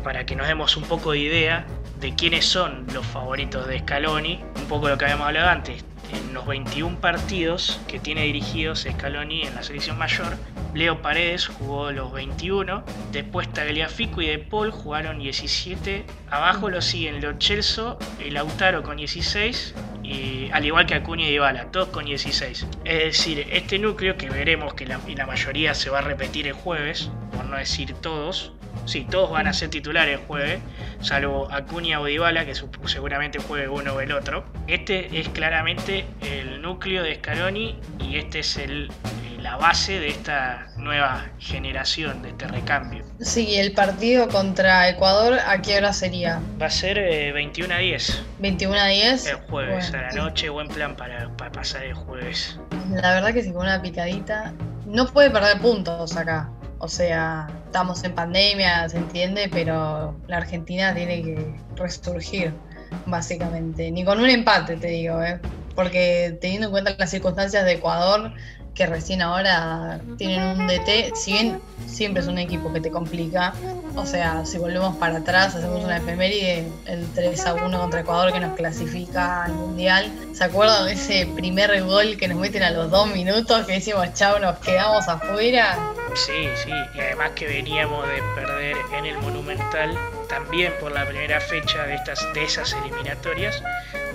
para 0.03 0.25
que 0.25 0.35
nos 0.35 0.47
demos 0.47 0.75
un 0.77 0.83
poco 0.83 1.11
de 1.11 1.19
idea 1.19 1.67
de 1.99 2.15
quiénes 2.15 2.45
son 2.45 2.87
los 2.93 3.05
favoritos 3.05 3.67
de 3.67 3.79
Scaloni, 3.79 4.43
un 4.55 4.67
poco 4.67 4.89
lo 4.89 4.97
que 4.97 5.05
habíamos 5.05 5.27
hablado 5.27 5.49
antes. 5.49 5.85
En 6.13 6.33
los 6.33 6.45
21 6.45 6.99
partidos 6.99 7.79
que 7.87 7.99
tiene 7.99 8.23
dirigidos 8.23 8.87
Scaloni 8.89 9.43
en 9.43 9.55
la 9.55 9.63
selección 9.63 9.97
mayor, 9.97 10.37
Leo 10.73 11.01
Paredes 11.01 11.47
jugó 11.47 11.91
los 11.91 12.11
21, 12.11 12.83
después 13.11 13.51
Tagliafico 13.51 14.21
y 14.21 14.27
De 14.27 14.39
Paul 14.39 14.71
jugaron 14.71 15.19
17, 15.19 16.05
abajo 16.29 16.69
lo 16.69 16.81
siguen 16.81 17.21
Lo 17.21 17.33
Celso 17.39 17.97
y 18.25 18.31
Lautaro 18.31 18.83
con 18.83 18.97
16 18.97 19.73
y 20.03 20.49
al 20.51 20.65
igual 20.65 20.85
que 20.85 20.95
Acuña 20.95 21.27
y 21.27 21.31
Dybala, 21.31 21.71
todos 21.71 21.89
con 21.89 22.05
16. 22.05 22.67
Es 22.83 23.03
decir, 23.03 23.47
este 23.51 23.79
núcleo 23.79 24.17
que 24.17 24.29
veremos 24.29 24.73
que 24.73 24.85
la, 24.85 24.99
la 25.15 25.25
mayoría 25.25 25.73
se 25.73 25.89
va 25.89 25.99
a 25.99 26.01
repetir 26.01 26.47
el 26.47 26.53
jueves, 26.53 27.09
por 27.35 27.45
no 27.45 27.57
decir 27.57 27.93
todos, 27.93 28.53
Sí, 28.85 29.05
todos 29.09 29.31
van 29.31 29.47
a 29.47 29.53
ser 29.53 29.69
titulares 29.69 30.19
el 30.19 30.25
jueves, 30.25 30.59
salvo 31.01 31.47
Acuña 31.51 31.99
o 31.99 32.05
Dybala, 32.05 32.45
que 32.45 32.55
seguramente 32.85 33.39
juegue 33.39 33.67
uno 33.67 33.93
o 33.93 34.01
el 34.01 34.11
otro. 34.11 34.43
Este 34.67 35.19
es 35.19 35.29
claramente 35.29 36.05
el 36.21 36.61
núcleo 36.61 37.03
de 37.03 37.15
Scaloni 37.15 37.79
y 37.99 38.17
este 38.17 38.39
es 38.39 38.57
el, 38.57 38.89
eh, 38.89 39.41
la 39.41 39.57
base 39.57 39.99
de 39.99 40.09
esta 40.09 40.67
nueva 40.77 41.27
generación, 41.39 42.21
de 42.21 42.29
este 42.29 42.47
recambio. 42.47 43.05
Sí, 43.19 43.55
el 43.57 43.73
partido 43.73 44.27
contra 44.27 44.89
Ecuador, 44.89 45.39
¿a 45.45 45.61
qué 45.61 45.77
hora 45.77 45.93
sería? 45.93 46.41
Va 46.61 46.65
a 46.65 46.71
ser 46.71 46.97
21 47.33 47.73
eh, 47.73 47.77
a 47.77 47.79
10. 47.79 48.23
21 48.39 48.79
a 48.79 48.87
10. 48.87 49.27
El 49.27 49.35
jueves, 49.35 49.93
a 49.93 50.01
la 50.01 50.11
noche, 50.11 50.49
buen 50.49 50.67
plan 50.67 50.95
para, 50.95 51.29
para 51.37 51.51
pasar 51.51 51.83
el 51.83 51.93
jueves. 51.93 52.59
La 52.89 53.13
verdad 53.13 53.33
que 53.33 53.43
si 53.43 53.51
con 53.51 53.61
una 53.61 53.81
picadita, 53.81 54.53
no 54.85 55.07
puede 55.07 55.29
perder 55.29 55.59
puntos 55.59 56.17
acá. 56.17 56.49
O 56.83 56.87
sea, 56.87 57.47
estamos 57.67 58.03
en 58.03 58.15
pandemia, 58.15 58.89
se 58.89 58.97
entiende, 58.97 59.47
pero 59.51 60.15
la 60.27 60.37
Argentina 60.37 60.95
tiene 60.95 61.21
que 61.21 61.53
resurgir, 61.75 62.51
básicamente. 63.05 63.91
Ni 63.91 64.03
con 64.03 64.19
un 64.19 64.27
empate, 64.27 64.77
te 64.77 64.87
digo, 64.87 65.21
¿eh? 65.21 65.39
porque 65.75 66.37
teniendo 66.41 66.67
en 66.67 66.71
cuenta 66.71 66.95
las 66.97 67.11
circunstancias 67.11 67.65
de 67.65 67.73
Ecuador, 67.73 68.33
que 68.73 68.87
recién 68.87 69.21
ahora 69.21 70.01
tienen 70.17 70.59
un 70.59 70.65
DT, 70.65 71.13
si 71.13 71.33
bien 71.33 71.61
siempre 71.85 72.23
es 72.23 72.27
un 72.27 72.39
equipo 72.39 72.73
que 72.73 72.81
te 72.81 72.89
complica, 72.89 73.53
o 73.95 74.05
sea, 74.05 74.43
si 74.43 74.57
volvemos 74.57 74.95
para 74.95 75.19
atrás, 75.19 75.53
hacemos 75.53 75.83
una 75.83 75.97
efeméride, 75.97 76.65
el 76.87 77.05
3 77.13 77.45
a 77.45 77.53
1 77.53 77.79
contra 77.79 77.99
Ecuador 77.99 78.33
que 78.33 78.39
nos 78.39 78.55
clasifica 78.55 79.43
al 79.43 79.53
Mundial, 79.53 80.11
¿se 80.33 80.45
acuerdan 80.45 80.87
de 80.87 80.93
ese 80.93 81.27
primer 81.35 81.83
gol 81.83 82.17
que 82.17 82.27
nos 82.27 82.39
meten 82.39 82.63
a 82.63 82.71
los 82.71 82.89
dos 82.89 83.07
minutos, 83.13 83.67
que 83.67 83.73
decimos, 83.73 84.07
chao, 84.15 84.39
nos 84.39 84.57
quedamos 84.59 85.07
afuera? 85.07 85.77
Sí, 86.15 86.49
sí, 86.55 86.71
y 86.93 86.99
además 86.99 87.31
que 87.35 87.47
veníamos 87.47 88.05
de 88.07 88.21
perder 88.35 88.77
en 88.93 89.05
el 89.05 89.17
Monumental, 89.19 89.97
también 90.27 90.73
por 90.79 90.91
la 90.91 91.07
primera 91.07 91.39
fecha 91.39 91.85
de, 91.85 91.95
estas, 91.95 92.33
de 92.33 92.43
esas 92.43 92.73
eliminatorias, 92.73 93.63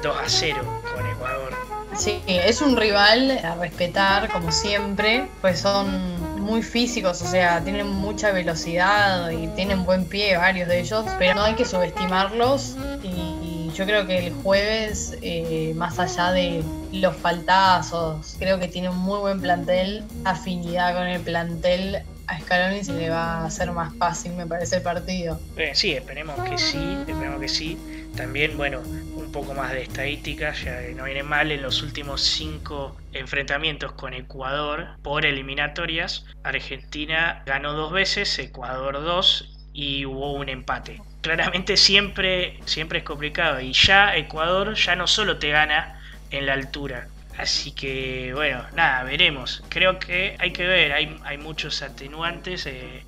2 0.02 0.16
a 0.16 0.28
0 0.28 0.82
con 0.94 1.06
Ecuador. 1.06 1.54
Sí, 1.96 2.22
es 2.26 2.60
un 2.60 2.76
rival 2.76 3.40
a 3.42 3.54
respetar, 3.54 4.28
como 4.30 4.52
siempre, 4.52 5.28
pues 5.40 5.60
son 5.60 6.16
muy 6.42 6.62
físicos, 6.62 7.22
o 7.22 7.26
sea, 7.26 7.60
tienen 7.62 7.88
mucha 7.88 8.30
velocidad 8.30 9.30
y 9.30 9.48
tienen 9.48 9.84
buen 9.84 10.04
pie 10.04 10.36
varios 10.36 10.68
de 10.68 10.80
ellos, 10.80 11.04
pero 11.18 11.34
no 11.34 11.42
hay 11.42 11.54
que 11.54 11.64
subestimarlos 11.64 12.76
y, 13.02 13.35
yo 13.76 13.84
creo 13.84 14.06
que 14.06 14.26
el 14.26 14.32
jueves, 14.32 15.18
eh, 15.20 15.74
más 15.76 15.98
allá 15.98 16.32
de 16.32 16.62
los 16.92 17.14
faltazos, 17.16 18.36
creo 18.38 18.58
que 18.58 18.68
tiene 18.68 18.88
un 18.88 18.96
muy 18.96 19.18
buen 19.20 19.40
plantel, 19.40 20.02
afinidad 20.24 20.94
con 20.94 21.06
el 21.06 21.20
plantel 21.20 22.02
a 22.26 22.40
Scaloni 22.40 22.82
se 22.82 22.92
le 22.92 23.10
va 23.10 23.42
a 23.42 23.44
hacer 23.44 23.70
más 23.70 23.94
fácil, 23.96 24.32
me 24.32 24.46
parece, 24.46 24.76
el 24.76 24.82
partido. 24.82 25.38
Eh, 25.56 25.72
sí, 25.74 25.92
esperemos 25.92 26.36
que 26.48 26.58
sí, 26.58 26.96
esperemos 27.06 27.40
que 27.40 27.48
sí. 27.48 27.78
También, 28.16 28.56
bueno, 28.56 28.80
un 28.80 29.30
poco 29.30 29.54
más 29.54 29.72
de 29.72 29.82
estadística, 29.82 30.52
ya 30.52 30.80
no 30.96 31.04
viene 31.04 31.22
mal, 31.22 31.52
en 31.52 31.62
los 31.62 31.82
últimos 31.82 32.22
cinco 32.22 32.96
enfrentamientos 33.12 33.92
con 33.92 34.14
Ecuador 34.14 34.96
por 35.02 35.26
eliminatorias, 35.26 36.24
Argentina 36.42 37.42
ganó 37.46 37.74
dos 37.74 37.92
veces, 37.92 38.36
Ecuador 38.38 38.94
dos 38.94 39.56
y 39.72 40.06
hubo 40.06 40.32
un 40.32 40.48
empate. 40.48 41.02
Claramente 41.26 41.76
siempre, 41.76 42.60
siempre 42.66 42.98
es 42.98 43.04
complicado. 43.04 43.60
Y 43.60 43.72
ya 43.72 44.16
Ecuador 44.16 44.74
ya 44.74 44.94
no 44.94 45.08
solo 45.08 45.38
te 45.38 45.50
gana 45.50 46.00
en 46.30 46.46
la 46.46 46.52
altura, 46.52 47.08
Así 47.36 47.72
que 47.72 48.32
bueno, 48.32 48.64
nada, 48.76 49.02
veremos. 49.02 49.62
Creo 49.68 49.98
que 49.98 50.36
hay 50.38 50.52
que 50.52 50.66
ver, 50.66 50.92
hay, 50.92 51.18
hay 51.24 51.36
muchos 51.36 51.82
atenuantes, 51.82 52.64
eh, 52.66 53.02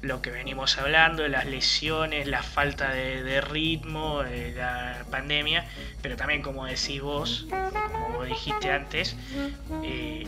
lo 0.00 0.22
que 0.22 0.30
venimos 0.30 0.78
hablando, 0.78 1.26
las 1.26 1.44
lesiones, 1.44 2.28
la 2.28 2.44
falta 2.44 2.90
de, 2.90 3.40
ritmo, 3.40 4.22
eh, 4.22 4.54
la 4.56 5.04
pandemia, 5.10 5.66
pero 6.02 6.16
también 6.16 6.42
como 6.42 6.64
decís 6.64 7.02
vos, 7.02 7.46
como 8.06 8.24
dijiste 8.24 8.70
antes, 8.70 9.16
eh, 9.82 10.26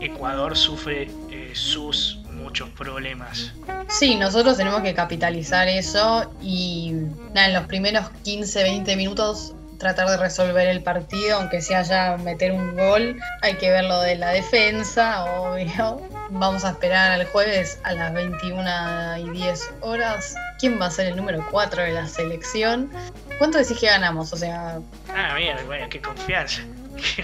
Ecuador 0.00 0.56
sufre 0.56 1.08
sus 1.52 2.21
muchos 2.42 2.68
problemas. 2.70 3.52
Sí, 3.88 4.16
nosotros 4.16 4.56
tenemos 4.56 4.82
que 4.82 4.94
capitalizar 4.94 5.68
eso 5.68 6.32
y 6.42 6.92
nada, 7.32 7.46
en 7.46 7.54
los 7.54 7.64
primeros 7.66 8.10
15, 8.24 8.62
20 8.62 8.96
minutos 8.96 9.54
tratar 9.82 10.08
de 10.08 10.16
resolver 10.16 10.68
el 10.68 10.80
partido, 10.80 11.38
aunque 11.38 11.60
sea 11.60 11.82
ya 11.82 12.16
meter 12.16 12.52
un 12.52 12.76
gol. 12.76 13.20
Hay 13.42 13.56
que 13.56 13.68
ver 13.68 13.84
lo 13.84 14.00
de 14.00 14.14
la 14.14 14.30
defensa, 14.30 15.24
obvio. 15.24 16.00
Vamos 16.30 16.64
a 16.64 16.70
esperar 16.70 17.10
al 17.10 17.26
jueves 17.26 17.80
a 17.82 17.92
las 17.92 18.14
21 18.14 19.18
y 19.18 19.30
10 19.30 19.74
horas. 19.80 20.36
¿Quién 20.60 20.80
va 20.80 20.86
a 20.86 20.90
ser 20.90 21.08
el 21.08 21.16
número 21.16 21.44
4 21.50 21.82
de 21.82 21.92
la 21.92 22.06
selección? 22.06 22.90
¿Cuánto 23.38 23.58
decís 23.58 23.78
que 23.78 23.86
ganamos? 23.86 24.32
O 24.32 24.36
sea. 24.36 24.78
Ah, 25.12 25.34
mira, 25.36 25.58
bueno, 25.66 25.88
qué 25.90 26.00
confianza. 26.00 26.62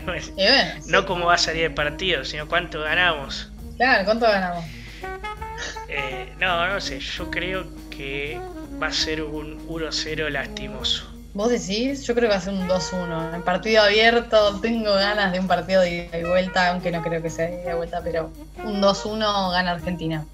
no 0.86 1.06
cómo 1.06 1.26
va 1.26 1.34
a 1.34 1.38
salir 1.38 1.64
el 1.64 1.74
partido, 1.74 2.24
sino 2.24 2.48
cuánto 2.48 2.80
ganamos. 2.80 3.52
Claro, 3.76 4.04
¿cuánto 4.04 4.26
ganamos? 4.26 4.64
Eh, 5.88 6.32
no, 6.38 6.66
no 6.68 6.80
sé, 6.80 7.00
yo 7.00 7.30
creo 7.30 7.64
que 7.90 8.40
va 8.80 8.88
a 8.88 8.92
ser 8.92 9.22
un 9.22 9.66
1-0 9.68 10.28
lastimoso. 10.30 11.06
¿Vos 11.34 11.50
decís? 11.50 12.04
Yo 12.04 12.14
creo 12.14 12.28
que 12.28 12.34
va 12.34 12.38
a 12.38 12.40
ser 12.40 12.54
un 12.54 12.68
2-1. 12.68 13.34
En 13.34 13.42
partido 13.42 13.82
abierto 13.82 14.60
tengo 14.60 14.92
ganas 14.94 15.32
de 15.32 15.40
un 15.40 15.46
partido 15.46 15.82
de 15.82 16.06
ida 16.06 16.18
y 16.18 16.24
vuelta, 16.24 16.70
aunque 16.70 16.90
no 16.90 17.02
creo 17.02 17.22
que 17.22 17.30
sea 17.30 17.46
de 17.46 17.62
ida 17.62 17.72
y 17.72 17.76
vuelta, 17.76 18.00
pero 18.02 18.32
un 18.64 18.80
2-1 18.80 19.52
gana 19.52 19.72
Argentina. 19.72 20.26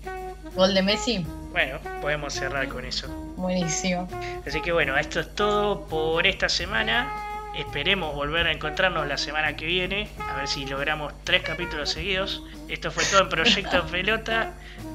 ¿Gol 0.55 0.73
de 0.73 0.83
Messi? 0.83 1.27
Bueno, 1.51 1.79
podemos 2.01 2.33
cerrar 2.33 2.69
con 2.69 2.85
eso. 2.85 3.09
Buenísimo. 3.37 4.09
Así 4.47 4.61
que 4.61 4.73
bueno, 4.73 4.97
esto 4.97 5.21
es 5.21 5.35
todo 5.35 5.87
por 5.87 6.27
esta 6.27 6.49
semana. 6.49 7.13
Esperemos 7.57 8.15
volver 8.15 8.47
a 8.47 8.53
encontrarnos 8.53 9.07
la 9.07 9.17
semana 9.17 9.55
que 9.57 9.67
viene, 9.67 10.09
a 10.29 10.37
ver 10.37 10.49
si 10.49 10.65
logramos 10.67 11.13
tres 11.25 11.43
capítulos 11.43 11.91
seguidos. 11.91 12.43
Esto 12.69 12.91
fue 12.91 13.05
todo 13.05 13.23
en 13.23 13.29
Proyecto 13.29 13.85
Pelota. 13.91 14.53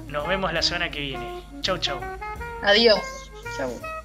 Nos 0.10 0.28
vemos 0.28 0.52
la 0.54 0.62
semana 0.62 0.90
que 0.90 1.00
viene. 1.02 1.44
Chau, 1.62 1.78
chau. 1.78 2.00
Adiós. 2.64 3.00
Chau. 3.58 3.99